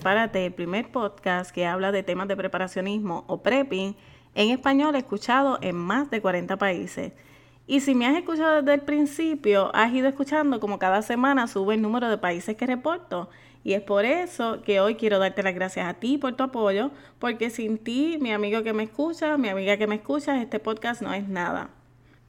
Prepárate, 0.00 0.46
el 0.46 0.54
primer 0.54 0.90
podcast 0.90 1.50
que 1.50 1.66
habla 1.66 1.92
de 1.92 2.02
temas 2.02 2.26
de 2.26 2.34
preparacionismo 2.34 3.24
o 3.26 3.42
prepping 3.42 3.94
en 4.34 4.48
español 4.48 4.96
escuchado 4.96 5.58
en 5.60 5.76
más 5.76 6.10
de 6.10 6.22
40 6.22 6.56
países. 6.56 7.12
Y 7.66 7.80
si 7.80 7.94
me 7.94 8.06
has 8.06 8.16
escuchado 8.16 8.62
desde 8.62 8.72
el 8.72 8.80
principio, 8.80 9.70
has 9.74 9.92
ido 9.92 10.08
escuchando 10.08 10.58
como 10.58 10.78
cada 10.78 11.02
semana 11.02 11.46
sube 11.46 11.74
el 11.74 11.82
número 11.82 12.08
de 12.08 12.16
países 12.16 12.56
que 12.56 12.64
reporto. 12.64 13.28
Y 13.62 13.74
es 13.74 13.82
por 13.82 14.06
eso 14.06 14.62
que 14.62 14.80
hoy 14.80 14.94
quiero 14.94 15.18
darte 15.18 15.42
las 15.42 15.54
gracias 15.54 15.86
a 15.86 15.92
ti 15.92 16.16
por 16.16 16.32
tu 16.32 16.44
apoyo, 16.44 16.92
porque 17.18 17.50
sin 17.50 17.76
ti, 17.76 18.16
mi 18.22 18.32
amigo 18.32 18.62
que 18.62 18.72
me 18.72 18.84
escucha, 18.84 19.36
mi 19.36 19.50
amiga 19.50 19.76
que 19.76 19.86
me 19.86 19.96
escucha, 19.96 20.40
este 20.40 20.60
podcast 20.60 21.02
no 21.02 21.12
es 21.12 21.28
nada. 21.28 21.68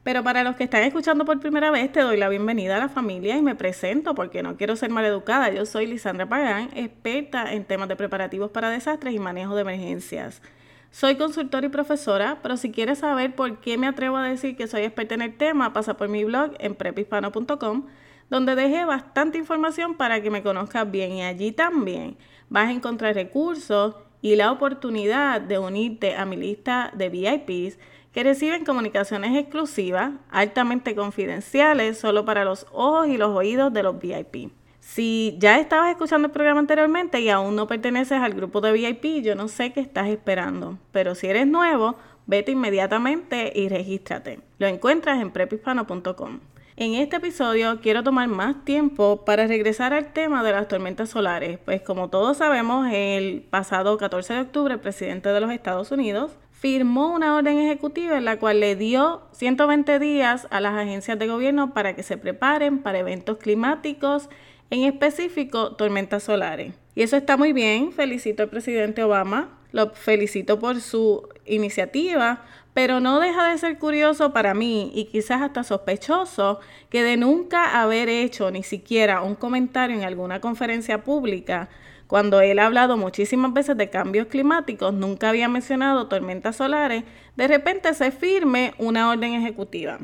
Pero 0.02 0.24
para 0.24 0.42
los 0.42 0.56
que 0.56 0.64
están 0.64 0.82
escuchando 0.82 1.24
por 1.24 1.38
primera 1.38 1.70
vez, 1.70 1.92
te 1.92 2.00
doy 2.00 2.16
la 2.16 2.28
bienvenida 2.28 2.76
a 2.76 2.80
la 2.80 2.88
familia 2.88 3.36
y 3.36 3.42
me 3.42 3.54
presento 3.54 4.16
porque 4.16 4.42
no 4.42 4.56
quiero 4.56 4.74
ser 4.74 4.90
maleducada. 4.90 5.50
Yo 5.50 5.64
soy 5.64 5.86
Lisandra 5.86 6.28
Pagán, 6.28 6.70
experta 6.74 7.52
en 7.52 7.64
temas 7.64 7.88
de 7.88 7.94
preparativos 7.94 8.50
para 8.50 8.68
desastres 8.68 9.14
y 9.14 9.20
manejo 9.20 9.54
de 9.54 9.60
emergencias. 9.60 10.42
Soy 10.90 11.14
consultora 11.14 11.66
y 11.66 11.70
profesora, 11.70 12.40
pero 12.42 12.56
si 12.56 12.72
quieres 12.72 12.98
saber 12.98 13.36
por 13.36 13.60
qué 13.60 13.78
me 13.78 13.86
atrevo 13.86 14.16
a 14.16 14.28
decir 14.28 14.56
que 14.56 14.66
soy 14.66 14.82
experta 14.82 15.14
en 15.14 15.22
el 15.22 15.36
tema, 15.36 15.72
pasa 15.72 15.96
por 15.96 16.08
mi 16.08 16.24
blog 16.24 16.50
en 16.58 16.74
prepispano.com, 16.74 17.86
donde 18.28 18.56
dejé 18.56 18.84
bastante 18.84 19.38
información 19.38 19.94
para 19.94 20.20
que 20.20 20.30
me 20.30 20.42
conozcas 20.42 20.90
bien 20.90 21.12
y 21.12 21.22
allí 21.22 21.52
también 21.52 22.16
vas 22.48 22.68
a 22.68 22.72
encontrar 22.72 23.14
recursos 23.14 23.94
y 24.20 24.34
la 24.36 24.50
oportunidad 24.50 25.40
de 25.40 25.58
unirte 25.58 26.16
a 26.16 26.24
mi 26.26 26.36
lista 26.36 26.92
de 26.94 27.08
VIPs 27.08 27.78
que 28.12 28.22
reciben 28.22 28.64
comunicaciones 28.64 29.36
exclusivas, 29.36 30.12
altamente 30.30 30.94
confidenciales, 30.94 31.98
solo 31.98 32.24
para 32.24 32.44
los 32.44 32.66
ojos 32.72 33.08
y 33.08 33.16
los 33.16 33.30
oídos 33.30 33.72
de 33.72 33.82
los 33.82 33.98
VIP. 33.98 34.52
Si 34.80 35.36
ya 35.38 35.58
estabas 35.58 35.90
escuchando 35.90 36.26
el 36.26 36.32
programa 36.32 36.60
anteriormente 36.60 37.20
y 37.20 37.30
aún 37.30 37.56
no 37.56 37.66
perteneces 37.66 38.20
al 38.20 38.34
grupo 38.34 38.60
de 38.60 38.72
VIP, 38.72 39.22
yo 39.22 39.34
no 39.34 39.48
sé 39.48 39.72
qué 39.72 39.80
estás 39.80 40.08
esperando, 40.08 40.76
pero 40.90 41.14
si 41.14 41.28
eres 41.28 41.46
nuevo, 41.46 41.96
vete 42.26 42.52
inmediatamente 42.52 43.52
y 43.54 43.68
regístrate. 43.68 44.40
Lo 44.58 44.66
encuentras 44.66 45.20
en 45.20 45.30
prepispano.com. 45.30 46.40
En 46.76 46.94
este 46.94 47.16
episodio 47.16 47.80
quiero 47.80 48.02
tomar 48.02 48.28
más 48.28 48.64
tiempo 48.64 49.24
para 49.24 49.46
regresar 49.46 49.92
al 49.92 50.12
tema 50.12 50.42
de 50.42 50.52
las 50.52 50.68
tormentas 50.68 51.10
solares, 51.10 51.58
pues 51.64 51.80
como 51.82 52.08
todos 52.08 52.38
sabemos, 52.38 52.88
el 52.90 53.42
pasado 53.48 53.96
14 53.98 54.34
de 54.34 54.40
octubre 54.40 54.74
el 54.74 54.80
presidente 54.80 55.28
de 55.28 55.40
los 55.40 55.50
Estados 55.50 55.92
Unidos 55.92 56.32
firmó 56.62 57.12
una 57.12 57.34
orden 57.34 57.58
ejecutiva 57.58 58.16
en 58.16 58.24
la 58.24 58.38
cual 58.38 58.60
le 58.60 58.76
dio 58.76 59.22
120 59.32 59.98
días 59.98 60.46
a 60.50 60.60
las 60.60 60.74
agencias 60.74 61.18
de 61.18 61.26
gobierno 61.26 61.74
para 61.74 61.96
que 61.96 62.04
se 62.04 62.16
preparen 62.16 62.78
para 62.78 63.00
eventos 63.00 63.38
climáticos, 63.38 64.28
en 64.70 64.84
específico 64.84 65.74
tormentas 65.74 66.22
solares. 66.22 66.72
Y 66.94 67.02
eso 67.02 67.16
está 67.16 67.36
muy 67.36 67.52
bien, 67.52 67.90
felicito 67.90 68.44
al 68.44 68.48
presidente 68.48 69.02
Obama, 69.02 69.58
lo 69.72 69.90
felicito 69.90 70.60
por 70.60 70.80
su 70.80 71.28
iniciativa, 71.46 72.44
pero 72.74 73.00
no 73.00 73.20
deja 73.20 73.50
de 73.50 73.58
ser 73.58 73.78
curioso 73.78 74.32
para 74.32 74.54
mí 74.54 74.90
y 74.94 75.06
quizás 75.06 75.42
hasta 75.42 75.64
sospechoso 75.64 76.60
que 76.88 77.02
de 77.02 77.16
nunca 77.16 77.80
haber 77.80 78.08
hecho 78.08 78.50
ni 78.50 78.62
siquiera 78.62 79.22
un 79.22 79.34
comentario 79.34 79.96
en 79.96 80.04
alguna 80.04 80.40
conferencia 80.40 81.04
pública 81.04 81.68
cuando 82.12 82.42
él 82.42 82.58
ha 82.58 82.66
hablado 82.66 82.98
muchísimas 82.98 83.54
veces 83.54 83.74
de 83.78 83.88
cambios 83.88 84.26
climáticos, 84.26 84.92
nunca 84.92 85.30
había 85.30 85.48
mencionado 85.48 86.08
tormentas 86.08 86.56
solares, 86.56 87.04
de 87.36 87.48
repente 87.48 87.94
se 87.94 88.10
firme 88.10 88.74
una 88.76 89.08
orden 89.08 89.32
ejecutiva. 89.32 89.98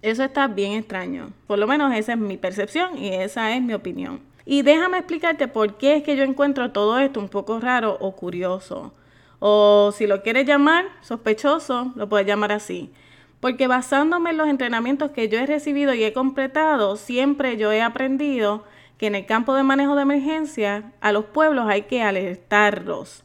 Eso 0.00 0.24
está 0.24 0.48
bien 0.48 0.72
extraño. 0.72 1.30
Por 1.46 1.58
lo 1.58 1.66
menos 1.66 1.94
esa 1.94 2.12
es 2.12 2.18
mi 2.18 2.38
percepción 2.38 2.96
y 2.96 3.12
esa 3.12 3.54
es 3.54 3.60
mi 3.60 3.74
opinión. 3.74 4.20
Y 4.46 4.62
déjame 4.62 4.96
explicarte 4.96 5.46
por 5.46 5.76
qué 5.76 5.96
es 5.96 6.02
que 6.02 6.16
yo 6.16 6.22
encuentro 6.22 6.72
todo 6.72 6.98
esto 6.98 7.20
un 7.20 7.28
poco 7.28 7.60
raro 7.60 7.98
o 8.00 8.16
curioso. 8.16 8.94
O 9.44 9.90
si 9.92 10.06
lo 10.06 10.22
quieres 10.22 10.46
llamar 10.46 10.84
sospechoso, 11.00 11.90
lo 11.96 12.08
puedes 12.08 12.28
llamar 12.28 12.52
así. 12.52 12.92
Porque 13.40 13.66
basándome 13.66 14.30
en 14.30 14.36
los 14.36 14.46
entrenamientos 14.46 15.10
que 15.10 15.28
yo 15.28 15.40
he 15.40 15.46
recibido 15.46 15.94
y 15.94 16.04
he 16.04 16.12
completado, 16.12 16.94
siempre 16.94 17.56
yo 17.56 17.72
he 17.72 17.82
aprendido 17.82 18.62
que 18.98 19.08
en 19.08 19.16
el 19.16 19.26
campo 19.26 19.56
de 19.56 19.64
manejo 19.64 19.96
de 19.96 20.02
emergencia 20.02 20.92
a 21.00 21.10
los 21.10 21.24
pueblos 21.24 21.66
hay 21.68 21.82
que 21.82 22.04
alertarlos. 22.04 23.24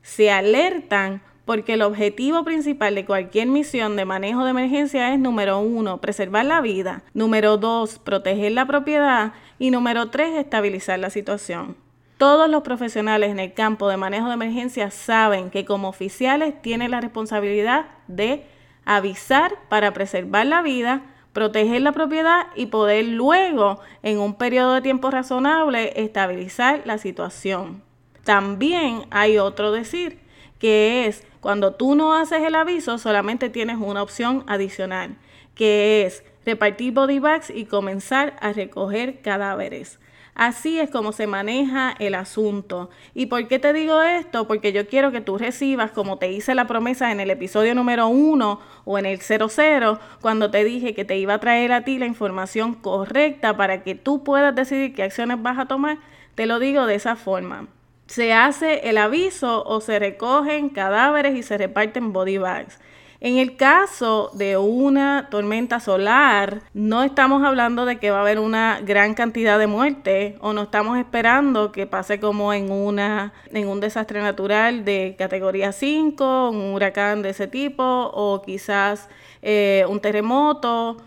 Se 0.00 0.30
alertan 0.30 1.20
porque 1.44 1.74
el 1.74 1.82
objetivo 1.82 2.44
principal 2.44 2.94
de 2.94 3.04
cualquier 3.04 3.48
misión 3.48 3.94
de 3.96 4.06
manejo 4.06 4.44
de 4.44 4.52
emergencia 4.52 5.12
es 5.12 5.18
número 5.18 5.58
uno, 5.58 6.00
preservar 6.00 6.46
la 6.46 6.62
vida, 6.62 7.02
número 7.12 7.58
dos, 7.58 7.98
proteger 7.98 8.52
la 8.52 8.64
propiedad 8.64 9.34
y 9.58 9.70
número 9.70 10.08
tres, 10.08 10.34
estabilizar 10.34 10.98
la 10.98 11.10
situación. 11.10 11.76
Todos 12.18 12.50
los 12.50 12.64
profesionales 12.64 13.30
en 13.30 13.38
el 13.38 13.54
campo 13.54 13.88
de 13.88 13.96
manejo 13.96 14.26
de 14.26 14.34
emergencia 14.34 14.90
saben 14.90 15.50
que 15.50 15.64
como 15.64 15.88
oficiales 15.88 16.60
tienen 16.60 16.90
la 16.90 17.00
responsabilidad 17.00 17.86
de 18.08 18.44
avisar 18.84 19.54
para 19.68 19.94
preservar 19.94 20.44
la 20.46 20.60
vida, 20.60 21.02
proteger 21.32 21.80
la 21.80 21.92
propiedad 21.92 22.48
y 22.56 22.66
poder 22.66 23.04
luego, 23.04 23.78
en 24.02 24.18
un 24.18 24.34
periodo 24.34 24.74
de 24.74 24.80
tiempo 24.80 25.12
razonable, 25.12 25.92
estabilizar 25.94 26.82
la 26.86 26.98
situación. 26.98 27.84
También 28.24 29.02
hay 29.10 29.38
otro 29.38 29.70
decir, 29.70 30.18
que 30.58 31.06
es 31.06 31.24
cuando 31.38 31.74
tú 31.74 31.94
no 31.94 32.14
haces 32.14 32.42
el 32.42 32.56
aviso, 32.56 32.98
solamente 32.98 33.48
tienes 33.48 33.76
una 33.76 34.02
opción 34.02 34.42
adicional, 34.48 35.16
que 35.54 36.04
es 36.04 36.24
repartir 36.44 36.92
body 36.94 37.20
bags 37.20 37.48
y 37.48 37.66
comenzar 37.66 38.34
a 38.40 38.52
recoger 38.52 39.20
cadáveres. 39.20 40.00
Así 40.38 40.78
es 40.78 40.88
como 40.88 41.10
se 41.10 41.26
maneja 41.26 41.96
el 41.98 42.14
asunto. 42.14 42.90
¿Y 43.12 43.26
por 43.26 43.48
qué 43.48 43.58
te 43.58 43.72
digo 43.72 44.02
esto? 44.02 44.46
Porque 44.46 44.72
yo 44.72 44.86
quiero 44.86 45.10
que 45.10 45.20
tú 45.20 45.36
recibas, 45.36 45.90
como 45.90 46.18
te 46.18 46.30
hice 46.30 46.54
la 46.54 46.68
promesa 46.68 47.10
en 47.10 47.18
el 47.18 47.30
episodio 47.30 47.74
número 47.74 48.06
1 48.06 48.60
o 48.84 48.98
en 48.98 49.04
el 49.04 49.18
00, 49.20 49.98
cuando 50.20 50.48
te 50.52 50.62
dije 50.62 50.94
que 50.94 51.04
te 51.04 51.18
iba 51.18 51.34
a 51.34 51.40
traer 51.40 51.72
a 51.72 51.82
ti 51.82 51.98
la 51.98 52.06
información 52.06 52.74
correcta 52.74 53.56
para 53.56 53.82
que 53.82 53.96
tú 53.96 54.22
puedas 54.22 54.54
decidir 54.54 54.94
qué 54.94 55.02
acciones 55.02 55.42
vas 55.42 55.58
a 55.58 55.66
tomar, 55.66 55.98
te 56.36 56.46
lo 56.46 56.60
digo 56.60 56.86
de 56.86 56.94
esa 56.94 57.16
forma. 57.16 57.66
Se 58.06 58.32
hace 58.32 58.88
el 58.88 58.96
aviso 58.96 59.64
o 59.64 59.80
se 59.80 59.98
recogen 59.98 60.68
cadáveres 60.68 61.34
y 61.34 61.42
se 61.42 61.58
reparten 61.58 62.12
body 62.12 62.38
bags. 62.38 62.78
En 63.20 63.36
el 63.38 63.56
caso 63.56 64.30
de 64.34 64.56
una 64.56 65.26
tormenta 65.28 65.80
solar, 65.80 66.62
no 66.72 67.02
estamos 67.02 67.42
hablando 67.42 67.84
de 67.84 67.98
que 67.98 68.12
va 68.12 68.18
a 68.18 68.20
haber 68.20 68.38
una 68.38 68.80
gran 68.80 69.14
cantidad 69.14 69.58
de 69.58 69.66
muertes 69.66 70.36
o 70.40 70.52
no 70.52 70.62
estamos 70.62 70.96
esperando 70.98 71.72
que 71.72 71.88
pase 71.88 72.20
como 72.20 72.52
en 72.52 72.70
una 72.70 73.32
en 73.52 73.66
un 73.66 73.80
desastre 73.80 74.22
natural 74.22 74.84
de 74.84 75.16
categoría 75.18 75.72
5, 75.72 76.50
un 76.50 76.74
huracán 76.74 77.22
de 77.22 77.30
ese 77.30 77.48
tipo 77.48 77.82
o 77.82 78.40
quizás 78.42 79.08
eh, 79.42 79.84
un 79.88 79.98
terremoto 79.98 80.98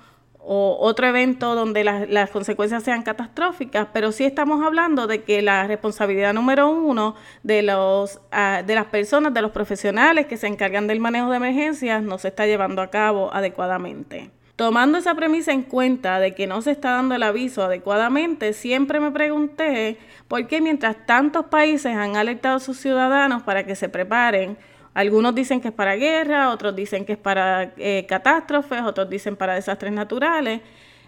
o 0.43 0.77
otro 0.79 1.07
evento 1.07 1.55
donde 1.55 1.83
las, 1.83 2.29
consecuencias 2.29 2.83
sean 2.83 3.03
catastróficas, 3.03 3.87
pero 3.93 4.11
sí 4.11 4.25
estamos 4.25 4.65
hablando 4.65 5.07
de 5.07 5.23
que 5.23 5.41
la 5.41 5.67
responsabilidad 5.67 6.33
número 6.33 6.69
uno 6.69 7.15
de, 7.43 7.61
los, 7.61 8.19
ah, 8.31 8.63
de 8.65 8.75
las 8.75 8.85
personas, 8.85 9.33
de 9.33 9.41
los 9.41 9.51
profesionales 9.51 10.25
que 10.25 10.37
se 10.37 10.47
encargan 10.47 10.87
del 10.87 10.99
manejo 10.99 11.29
de 11.29 11.37
emergencias, 11.37 12.01
no 12.01 12.17
se 12.17 12.29
está 12.29 12.45
llevando 12.45 12.81
a 12.81 12.89
cabo 12.89 13.33
adecuadamente. 13.33 14.31
Tomando 14.55 14.99
esa 14.99 15.15
premisa 15.15 15.53
en 15.53 15.63
cuenta 15.63 16.19
de 16.19 16.35
que 16.35 16.45
no 16.45 16.61
se 16.61 16.71
está 16.71 16.91
dando 16.91 17.15
el 17.15 17.23
aviso 17.23 17.63
adecuadamente, 17.63 18.53
siempre 18.53 18.99
me 18.99 19.09
pregunté 19.09 19.97
por 20.27 20.45
qué 20.45 20.61
mientras 20.61 21.05
tantos 21.05 21.45
países 21.45 21.95
han 21.95 22.15
alertado 22.15 22.57
a 22.57 22.59
sus 22.59 22.77
ciudadanos 22.77 23.41
para 23.41 23.65
que 23.65 23.75
se 23.75 23.89
preparen, 23.89 24.57
algunos 24.93 25.33
dicen 25.33 25.61
que 25.61 25.69
es 25.69 25.73
para 25.73 25.95
guerra, 25.95 26.49
otros 26.49 26.75
dicen 26.75 27.05
que 27.05 27.13
es 27.13 27.17
para 27.17 27.73
eh, 27.77 28.05
catástrofes, 28.07 28.81
otros 28.81 29.09
dicen 29.09 29.35
para 29.35 29.55
desastres 29.55 29.93
naturales. 29.93 30.61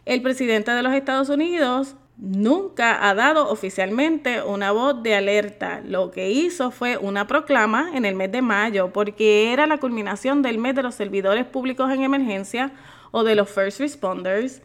El 0.06 0.21
presidente 0.21 0.71
de 0.71 0.83
los 0.83 0.94
Estados 0.94 1.30
Unidos 1.30 1.95
nunca 2.18 3.09
ha 3.09 3.13
dado 3.15 3.50
oficialmente 3.50 4.41
una 4.41 4.71
voz 4.71 5.01
de 5.03 5.15
alerta. 5.15 5.81
Lo 5.85 6.12
que 6.12 6.31
hizo 6.31 6.71
fue 6.71 6.97
una 6.97 7.27
proclama 7.27 7.91
en 7.94 8.06
el 8.06 8.15
mes 8.15 8.31
de 8.31 8.41
mayo, 8.41 8.91
porque 8.94 9.51
era 9.51 9.68
la 9.68 9.77
culminación 9.77 10.41
del 10.41 10.57
mes 10.57 10.75
de 10.75 10.83
los 10.83 10.95
servidores 10.95 11.45
públicos 11.45 11.91
en 11.91 12.03
emergencia 12.03 12.71
o 13.12 13.24
de 13.24 13.36
los 13.36 13.50
first 13.50 13.79
responders. 13.79 14.62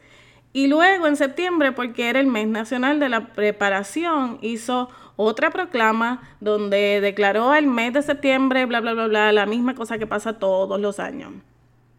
Y 0.58 0.66
luego 0.66 1.06
en 1.06 1.14
septiembre, 1.14 1.70
porque 1.70 2.08
era 2.08 2.18
el 2.18 2.26
mes 2.26 2.48
nacional 2.48 2.98
de 2.98 3.08
la 3.08 3.28
preparación, 3.28 4.40
hizo 4.42 4.88
otra 5.14 5.50
proclama 5.50 6.20
donde 6.40 7.00
declaró 7.00 7.54
el 7.54 7.68
mes 7.68 7.92
de 7.92 8.02
septiembre, 8.02 8.66
bla, 8.66 8.80
bla, 8.80 8.92
bla, 8.92 9.06
bla, 9.06 9.30
la 9.30 9.46
misma 9.46 9.76
cosa 9.76 9.98
que 9.98 10.08
pasa 10.08 10.40
todos 10.40 10.80
los 10.80 10.98
años. 10.98 11.30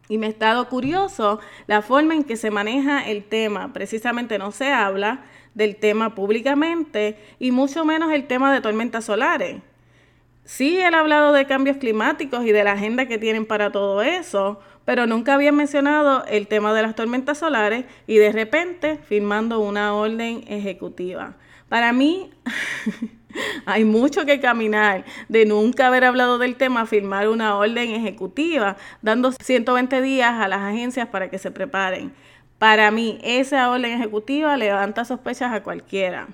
Y 0.09 0.17
me 0.17 0.25
ha 0.25 0.29
estado 0.29 0.67
curioso 0.67 1.39
la 1.67 1.81
forma 1.81 2.15
en 2.15 2.25
que 2.25 2.35
se 2.35 2.51
maneja 2.51 3.09
el 3.09 3.23
tema. 3.23 3.71
Precisamente 3.71 4.37
no 4.37 4.51
se 4.51 4.73
habla 4.73 5.21
del 5.53 5.77
tema 5.77 6.13
públicamente 6.13 7.17
y 7.39 7.51
mucho 7.51 7.85
menos 7.85 8.11
el 8.11 8.27
tema 8.27 8.53
de 8.53 8.59
tormentas 8.59 9.05
solares. 9.05 9.61
Sí, 10.43 10.81
él 10.81 10.95
ha 10.95 10.99
hablado 10.99 11.31
de 11.31 11.45
cambios 11.45 11.77
climáticos 11.77 12.43
y 12.43 12.51
de 12.51 12.65
la 12.65 12.73
agenda 12.73 13.05
que 13.05 13.19
tienen 13.19 13.45
para 13.45 13.71
todo 13.71 14.01
eso, 14.01 14.59
pero 14.89 15.05
nunca 15.05 15.35
había 15.35 15.51
mencionado 15.51 16.25
el 16.25 16.47
tema 16.47 16.73
de 16.73 16.81
las 16.81 16.95
tormentas 16.95 17.37
solares 17.37 17.85
y 18.07 18.17
de 18.17 18.31
repente 18.31 18.97
firmando 18.97 19.59
una 19.59 19.93
orden 19.93 20.43
ejecutiva. 20.47 21.35
Para 21.69 21.93
mí, 21.93 22.31
Hay 23.67 23.83
mucho 23.83 24.25
que 24.25 24.39
caminar 24.39 25.05
de 25.27 25.45
nunca 25.45 25.85
haber 25.85 26.05
hablado 26.05 26.39
del 26.39 26.55
tema 26.55 26.87
firmar 26.87 27.29
una 27.29 27.55
orden 27.55 27.91
ejecutiva, 27.91 28.77
dando 29.03 29.31
120 29.31 30.01
días 30.01 30.33
a 30.33 30.47
las 30.47 30.61
agencias 30.61 31.07
para 31.09 31.29
que 31.29 31.37
se 31.37 31.51
preparen. 31.51 32.11
Para 32.57 32.89
mí, 32.89 33.19
esa 33.21 33.69
orden 33.69 33.91
ejecutiva 33.91 34.57
levanta 34.57 35.05
sospechas 35.05 35.53
a 35.53 35.61
cualquiera. 35.61 36.29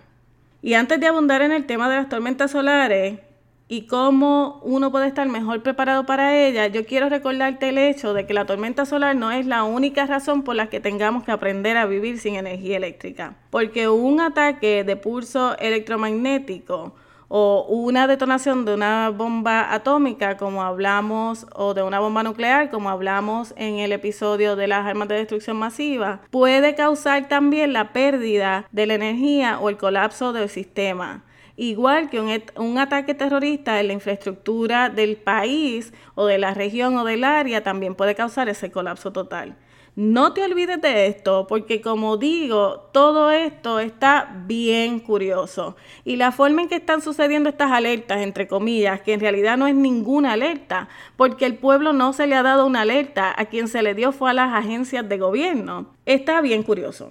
Y 0.61 0.75
antes 0.75 1.01
de 1.01 1.07
abundar 1.07 1.41
en 1.41 1.51
el 1.51 1.65
tema 1.65 1.89
de 1.89 1.97
las 1.97 2.07
tormentas 2.07 2.51
solares, 2.51 3.19
y 3.67 3.88
cómo 3.88 4.59
uno 4.63 4.91
puede 4.91 5.07
estar 5.07 5.27
mejor 5.27 5.63
preparado 5.63 6.06
para 6.06 6.35
ella, 6.35 6.67
yo 6.67 6.85
quiero 6.85 7.09
recordarte 7.09 7.69
el 7.69 7.79
hecho 7.79 8.13
de 8.13 8.27
que 8.27 8.33
la 8.33 8.45
tormenta 8.45 8.85
solar 8.85 9.15
no 9.15 9.31
es 9.31 9.47
la 9.47 9.63
única 9.63 10.06
razón 10.06 10.44
por 10.44 10.56
la 10.56 10.67
que 10.67 10.79
tengamos 10.79 11.23
que 11.23 11.31
aprender 11.31 11.75
a 11.77 11.88
vivir 11.88 12.19
sin 12.19 12.35
energía 12.35 12.77
eléctrica, 12.77 13.35
porque 13.50 13.89
un 13.89 14.21
ataque 14.21 14.83
de 14.83 14.95
pulso 14.95 15.57
electromagnético 15.57 16.94
o 17.27 17.65
una 17.67 18.06
detonación 18.06 18.65
de 18.65 18.75
una 18.75 19.09
bomba 19.09 19.73
atómica, 19.73 20.38
como 20.38 20.62
hablamos, 20.62 21.47
o 21.56 21.73
de 21.73 21.81
una 21.81 22.00
bomba 22.00 22.21
nuclear, 22.21 22.69
como 22.69 22.91
hablamos 22.91 23.56
en 23.57 23.79
el 23.79 23.91
episodio 23.94 24.56
de 24.56 24.67
las 24.67 24.85
armas 24.85 25.07
de 25.07 25.15
destrucción 25.15 25.57
masiva, 25.57 26.21
puede 26.29 26.75
causar 26.75 27.27
también 27.27 27.73
la 27.73 27.94
pérdida 27.94 28.67
de 28.71 28.85
la 28.85 28.94
energía 28.94 29.59
o 29.59 29.69
el 29.69 29.77
colapso 29.77 30.33
del 30.33 30.50
sistema 30.50 31.23
igual 31.57 32.09
que 32.09 32.19
un, 32.55 32.77
ataque 32.77 33.13
terrorista 33.13 33.79
en 33.79 33.87
la 33.87 33.93
infraestructura 33.93 34.89
del 34.89 35.17
país 35.17 35.93
o 36.15 36.25
de 36.25 36.37
la 36.37 36.53
región 36.53 36.97
o 36.97 37.05
del 37.05 37.23
área 37.23 37.63
también 37.63 37.95
puede 37.95 38.15
causar 38.15 38.49
ese 38.49 38.71
colapso 38.71 39.11
total. 39.11 39.55
No 39.95 40.33
te 40.33 40.43
olvides 40.43 40.81
de 40.81 41.07
esto, 41.07 41.47
porque 41.47 41.79
como 41.79 42.17
digo, 42.17 42.89
todo 42.91 43.31
esto 43.31 43.79
está 43.79 44.43
bien 44.45 44.99
curioso. 44.99 45.77
Y 46.03 46.17
la 46.17 46.33
forma 46.33 46.63
en 46.63 46.67
que 46.67 46.75
están 46.75 47.01
sucediendo 47.01 47.47
estas 47.47 47.71
alertas, 47.71 48.19
entre 48.19 48.45
comillas, 48.45 48.99
que 48.99 49.13
en 49.13 49.21
realidad 49.21 49.55
no 49.55 49.67
es 49.67 49.75
ninguna 49.75 50.33
alerta, 50.33 50.89
porque 51.15 51.45
el 51.45 51.55
pueblo 51.55 51.93
no 51.93 52.11
se 52.11 52.27
le 52.27 52.35
ha 52.35 52.43
dado 52.43 52.65
una 52.65 52.81
alerta, 52.81 53.33
a 53.37 53.45
quien 53.45 53.69
se 53.69 53.81
le 53.83 53.93
dio 53.93 54.11
fue 54.11 54.31
a 54.31 54.33
las 54.33 54.53
agencias 54.53 55.07
de 55.07 55.17
gobierno, 55.17 55.87
está 56.05 56.41
bien 56.41 56.63
curioso. 56.63 57.09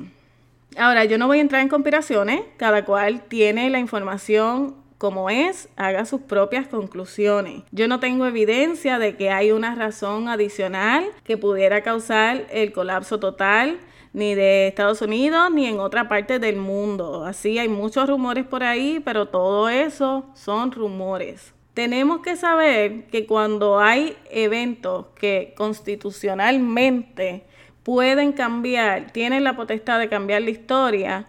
Ahora, 0.77 1.05
yo 1.05 1.19
no 1.19 1.27
voy 1.27 1.39
a 1.39 1.43
entrar 1.43 1.63
en 1.63 1.69
conspiraciones, 1.69 2.41
cada 2.57 2.85
cual 2.85 3.23
tiene 3.29 3.71
la 3.71 3.79
información 3.79 4.75
como 4.99 5.29
es, 5.31 5.69
haga 5.77 6.05
sus 6.05 6.23
propias 6.23 6.67
conclusiones. 6.67 7.63
Yo 7.71 7.89
no 7.89 8.01
tengo 8.01 8.27
evidencia 8.27 8.99
de 8.99 9.17
que 9.17 9.31
hay 9.31 9.53
una 9.53 9.75
razón 9.75 10.29
adicional 10.29 11.05
que 11.25 11.37
pudiera 11.37 11.83
causar 11.83 12.47
el 12.51 12.73
colapso 12.73 13.21
total 13.21 13.79
ni 14.15 14.35
de 14.35 14.69
Estados 14.69 15.03
Unidos 15.03 15.51
ni 15.53 15.67
en 15.67 15.79
otra 15.79 16.09
parte 16.09 16.39
del 16.39 16.57
mundo. 16.57 17.25
Así 17.25 17.59
hay 17.59 17.69
muchos 17.69 18.09
rumores 18.09 18.47
por 18.47 18.63
ahí, 18.63 19.01
pero 19.05 19.29
todo 19.29 19.69
eso 19.69 20.25
son 20.35 20.73
rumores. 20.73 21.53
Tenemos 21.75 22.21
que 22.21 22.37
saber 22.37 23.07
que 23.09 23.27
cuando 23.27 23.81
hay 23.81 24.17
eventos 24.31 25.07
que 25.17 25.53
constitucionalmente 25.57 27.45
pueden 27.85 28.33
cambiar, 28.33 29.13
tienen 29.13 29.45
la 29.45 29.55
potestad 29.55 30.01
de 30.01 30.09
cambiar 30.09 30.43
la 30.43 30.51
historia, 30.51 31.27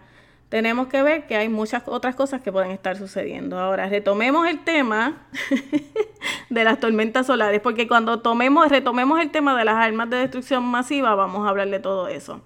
tenemos 0.48 0.86
que 0.86 1.02
ver 1.02 1.26
que 1.26 1.36
hay 1.36 1.48
muchas 1.48 1.82
otras 1.86 2.14
cosas 2.14 2.40
que 2.40 2.52
pueden 2.52 2.70
estar 2.70 2.96
sucediendo. 2.96 3.58
Ahora, 3.58 3.88
retomemos 3.88 4.48
el 4.48 4.62
tema 4.64 5.26
de 6.50 6.64
las 6.64 6.80
tormentas 6.80 7.26
solares, 7.26 7.60
porque 7.60 7.88
cuando 7.88 8.20
tomemos, 8.20 8.68
retomemos 8.68 9.20
el 9.20 9.30
tema 9.30 9.56
de 9.56 9.64
las 9.64 9.74
armas 9.74 10.08
de 10.08 10.18
destrucción 10.18 10.64
masiva, 10.64 11.14
vamos 11.14 11.46
a 11.46 11.50
hablar 11.50 11.68
de 11.68 11.80
todo 11.80 12.08
eso. 12.08 12.40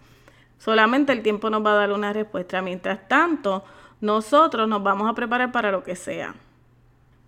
Solamente 0.58 1.12
el 1.12 1.22
tiempo 1.22 1.50
nos 1.50 1.64
va 1.64 1.72
a 1.72 1.76
dar 1.76 1.92
una 1.92 2.12
respuesta. 2.12 2.60
Mientras 2.62 3.06
tanto, 3.06 3.64
nosotros 4.00 4.68
nos 4.68 4.82
vamos 4.82 5.08
a 5.08 5.14
preparar 5.14 5.52
para 5.52 5.70
lo 5.70 5.84
que 5.84 5.94
sea. 5.94 6.34